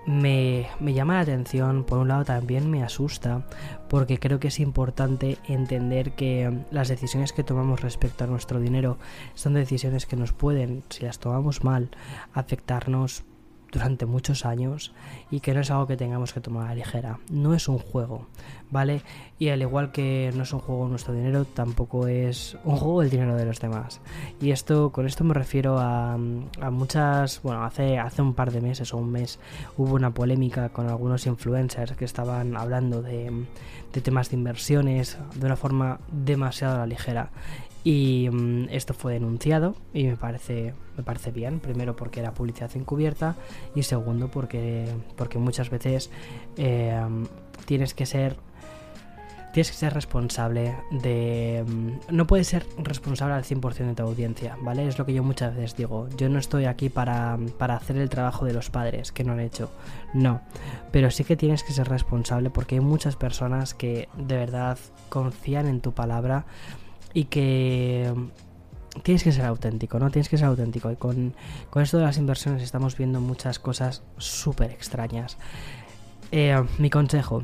me, 0.05 0.67
me, 0.79 0.93
llama 0.93 1.15
la 1.15 1.21
atención, 1.21 1.83
por 1.83 1.97
un 1.99 2.07
lado 2.07 2.23
también 2.23 2.71
me 2.71 2.83
asusta, 2.83 3.45
porque 3.89 4.17
creo 4.17 4.39
que 4.39 4.47
es 4.47 4.59
importante 4.59 5.37
entender 5.47 6.11
que 6.11 6.63
las 6.71 6.87
decisiones 6.87 7.33
que 7.33 7.43
tomamos 7.43 7.81
respecto 7.81 8.23
a 8.23 8.27
nuestro 8.27 8.59
dinero 8.59 8.97
son 9.33 9.55
decisiones 9.55 10.05
que 10.05 10.15
nos 10.15 10.31
pueden, 10.31 10.83
si 10.89 11.03
las 11.03 11.19
tomamos 11.19 11.63
mal, 11.63 11.89
afectarnos 12.33 13.23
durante 13.71 14.05
muchos 14.05 14.45
años 14.45 14.93
y 15.31 15.39
que 15.39 15.53
no 15.53 15.61
es 15.61 15.71
algo 15.71 15.87
que 15.87 15.97
tengamos 15.97 16.33
que 16.33 16.41
tomar 16.41 16.65
a 16.65 16.69
la 16.69 16.75
ligera. 16.75 17.19
No 17.31 17.53
es 17.53 17.67
un 17.67 17.77
juego, 17.77 18.27
¿vale? 18.71 19.01
Y 19.37 19.49
al 19.49 19.61
igual 19.61 19.91
que 19.91 20.31
no 20.35 20.43
es 20.43 20.53
un 20.53 20.59
juego 20.59 20.87
nuestro 20.87 21.13
dinero, 21.13 21.45
tampoco 21.45 22.07
es 22.07 22.57
un 22.63 22.77
juego 22.77 23.01
el 23.01 23.09
dinero 23.09 23.35
de 23.35 23.45
los 23.45 23.59
demás. 23.59 24.01
Y 24.41 24.51
esto, 24.51 24.91
con 24.91 25.05
esto 25.05 25.23
me 25.23 25.33
refiero 25.33 25.79
a, 25.79 26.13
a 26.13 26.71
muchas, 26.71 27.41
bueno, 27.43 27.63
hace, 27.63 27.99
hace 27.99 28.21
un 28.21 28.33
par 28.33 28.51
de 28.51 28.61
meses 28.61 28.93
o 28.93 28.97
un 28.97 29.11
mes 29.11 29.39
hubo 29.77 29.95
una 29.95 30.11
polémica 30.11 30.69
con 30.69 30.87
algunos 30.87 31.25
influencers 31.25 31.93
que 31.93 32.05
estaban 32.05 32.55
hablando 32.55 33.01
de, 33.01 33.45
de 33.93 34.01
temas 34.01 34.29
de 34.29 34.37
inversiones 34.37 35.17
de 35.35 35.45
una 35.45 35.55
forma 35.55 35.99
demasiado 36.11 36.75
a 36.75 36.79
la 36.79 36.87
ligera. 36.87 37.31
Y 37.83 38.29
mm, 38.29 38.67
esto 38.71 38.93
fue 38.93 39.13
denunciado 39.13 39.75
y 39.93 40.05
me 40.05 40.17
parece, 40.17 40.73
me 40.97 41.03
parece 41.03 41.31
bien, 41.31 41.59
primero 41.59 41.95
porque 41.95 42.19
era 42.19 42.33
publicidad 42.33 42.69
encubierta 42.75 43.35
y 43.73 43.83
segundo 43.83 44.29
porque, 44.29 44.85
porque 45.19 45.37
muchas 45.37 45.69
veces 45.69 46.09
eh, 46.55 46.97
tienes 47.65 47.93
que 47.93 48.05
ser 48.05 48.37
tienes 49.51 49.71
que 49.71 49.77
ser 49.77 49.93
responsable 49.93 50.75
de... 50.91 51.65
Mm, 51.67 52.15
no 52.15 52.27
puedes 52.27 52.47
ser 52.47 52.65
responsable 52.77 53.33
al 53.33 53.43
100% 53.43 53.87
de 53.87 53.95
tu 53.95 54.03
audiencia, 54.03 54.55
¿vale? 54.61 54.87
Es 54.87 54.97
lo 54.97 55.05
que 55.05 55.13
yo 55.13 55.23
muchas 55.23 55.55
veces 55.55 55.75
digo. 55.75 56.07
Yo 56.17 56.29
no 56.29 56.39
estoy 56.39 56.65
aquí 56.65 56.89
para, 56.89 57.37
para, 57.57 57.75
hacer 57.75 57.97
el 57.97 58.09
trabajo 58.09 58.45
de 58.45 58.53
los 58.53 58.69
padres 58.69 59.11
que 59.11 59.23
no 59.23 59.33
han 59.33 59.39
hecho. 59.39 59.71
No. 60.13 60.41
Pero 60.91 61.11
sí 61.11 61.23
que 61.23 61.35
tienes 61.35 61.63
que 61.63 61.73
ser 61.73 61.89
responsable 61.89 62.51
porque 62.51 62.75
hay 62.75 62.81
muchas 62.81 63.15
personas 63.15 63.73
que 63.73 64.07
de 64.15 64.37
verdad 64.37 64.77
confían 65.09 65.67
en 65.67 65.81
tu 65.81 65.93
palabra 65.93 66.45
y 67.13 67.25
que 67.25 68.13
tienes 69.03 69.23
que 69.23 69.31
ser 69.31 69.45
auténtico, 69.45 69.99
¿no? 69.99 70.09
Tienes 70.11 70.29
que 70.29 70.37
ser 70.37 70.47
auténtico. 70.47 70.91
Y 70.91 70.95
con, 70.95 71.33
esto 71.75 71.97
de 71.97 72.03
las 72.03 72.17
inversiones 72.17 72.63
estamos 72.63 72.97
viendo 72.97 73.21
muchas 73.21 73.59
cosas 73.59 74.03
súper 74.17 74.71
extrañas. 74.71 75.37
Eh, 76.31 76.61
mi 76.77 76.89
consejo. 76.89 77.43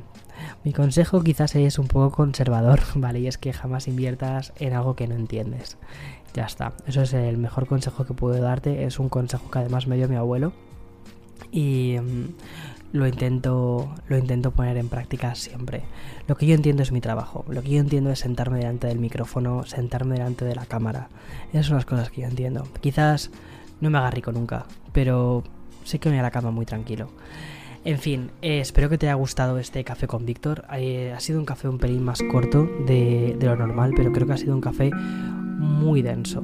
Mi 0.63 0.73
consejo 0.73 1.23
quizás 1.23 1.55
es 1.55 1.79
un 1.79 1.87
poco 1.87 2.15
conservador, 2.15 2.81
¿vale? 2.95 3.19
Y 3.19 3.27
es 3.27 3.37
que 3.37 3.53
jamás 3.53 3.87
inviertas 3.87 4.53
en 4.59 4.73
algo 4.73 4.95
que 4.95 5.07
no 5.07 5.15
entiendes. 5.15 5.77
Ya 6.33 6.45
está. 6.45 6.73
Eso 6.85 7.01
es 7.01 7.13
el 7.13 7.37
mejor 7.37 7.67
consejo 7.67 8.05
que 8.05 8.13
puedo 8.13 8.41
darte. 8.41 8.85
Es 8.85 8.99
un 8.99 9.09
consejo 9.09 9.49
que 9.49 9.59
además 9.59 9.87
me 9.87 9.95
dio 9.95 10.09
mi 10.09 10.15
abuelo. 10.15 10.53
Y 11.51 11.97
mm, 12.01 12.35
lo 12.91 13.07
intento, 13.07 13.93
lo 14.07 14.17
intento 14.17 14.51
poner 14.51 14.77
en 14.77 14.89
práctica 14.89 15.35
siempre. 15.35 15.83
Lo 16.27 16.35
que 16.35 16.45
yo 16.45 16.55
entiendo 16.55 16.83
es 16.83 16.91
mi 16.91 17.01
trabajo. 17.01 17.45
Lo 17.49 17.61
que 17.61 17.69
yo 17.69 17.79
entiendo 17.79 18.11
es 18.11 18.19
sentarme 18.19 18.59
delante 18.59 18.87
del 18.87 18.99
micrófono, 18.99 19.65
sentarme 19.65 20.15
delante 20.15 20.45
de 20.45 20.55
la 20.55 20.65
cámara. 20.65 21.09
Esas 21.51 21.67
son 21.67 21.75
las 21.75 21.85
cosas 21.85 22.09
que 22.09 22.21
yo 22.21 22.27
entiendo. 22.27 22.67
Quizás 22.81 23.31
no 23.81 23.89
me 23.89 23.97
haga 23.97 24.11
rico 24.11 24.31
nunca, 24.31 24.65
pero 24.93 25.43
sé 25.83 25.99
que 25.99 26.09
me 26.09 26.15
voy 26.15 26.19
a 26.19 26.23
la 26.23 26.31
cama 26.31 26.51
muy 26.51 26.65
tranquilo. 26.65 27.09
En 27.83 27.99
fin, 27.99 28.31
eh, 28.41 28.61
espero 28.61 28.89
que 28.89 28.97
te 28.97 29.07
haya 29.07 29.13
gustado 29.13 29.59
este 29.59 29.83
café 29.83 30.07
con 30.07 30.25
Víctor. 30.25 30.65
Eh, 30.73 31.13
ha 31.15 31.19
sido 31.19 31.37
un 31.37 31.45
café 31.45 31.67
un 31.67 31.77
pelín 31.77 32.03
más 32.03 32.23
corto 32.31 32.67
de, 32.87 33.35
de 33.37 33.45
lo 33.45 33.55
normal, 33.55 33.93
pero 33.95 34.11
creo 34.11 34.25
que 34.25 34.33
ha 34.33 34.37
sido 34.37 34.55
un 34.55 34.61
café 34.61 34.89
muy 34.93 36.01
denso. 36.01 36.43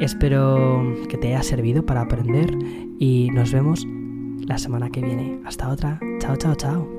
Espero 0.00 0.82
que 1.08 1.16
te 1.16 1.28
haya 1.28 1.42
servido 1.42 1.86
para 1.86 2.02
aprender 2.02 2.58
y 2.98 3.30
nos 3.32 3.52
vemos 3.52 3.86
la 4.46 4.58
semana 4.58 4.90
que 4.90 5.02
viene. 5.02 5.40
Hasta 5.44 5.68
otra. 5.68 6.00
Chao, 6.20 6.36
chao, 6.36 6.54
chao. 6.54 6.95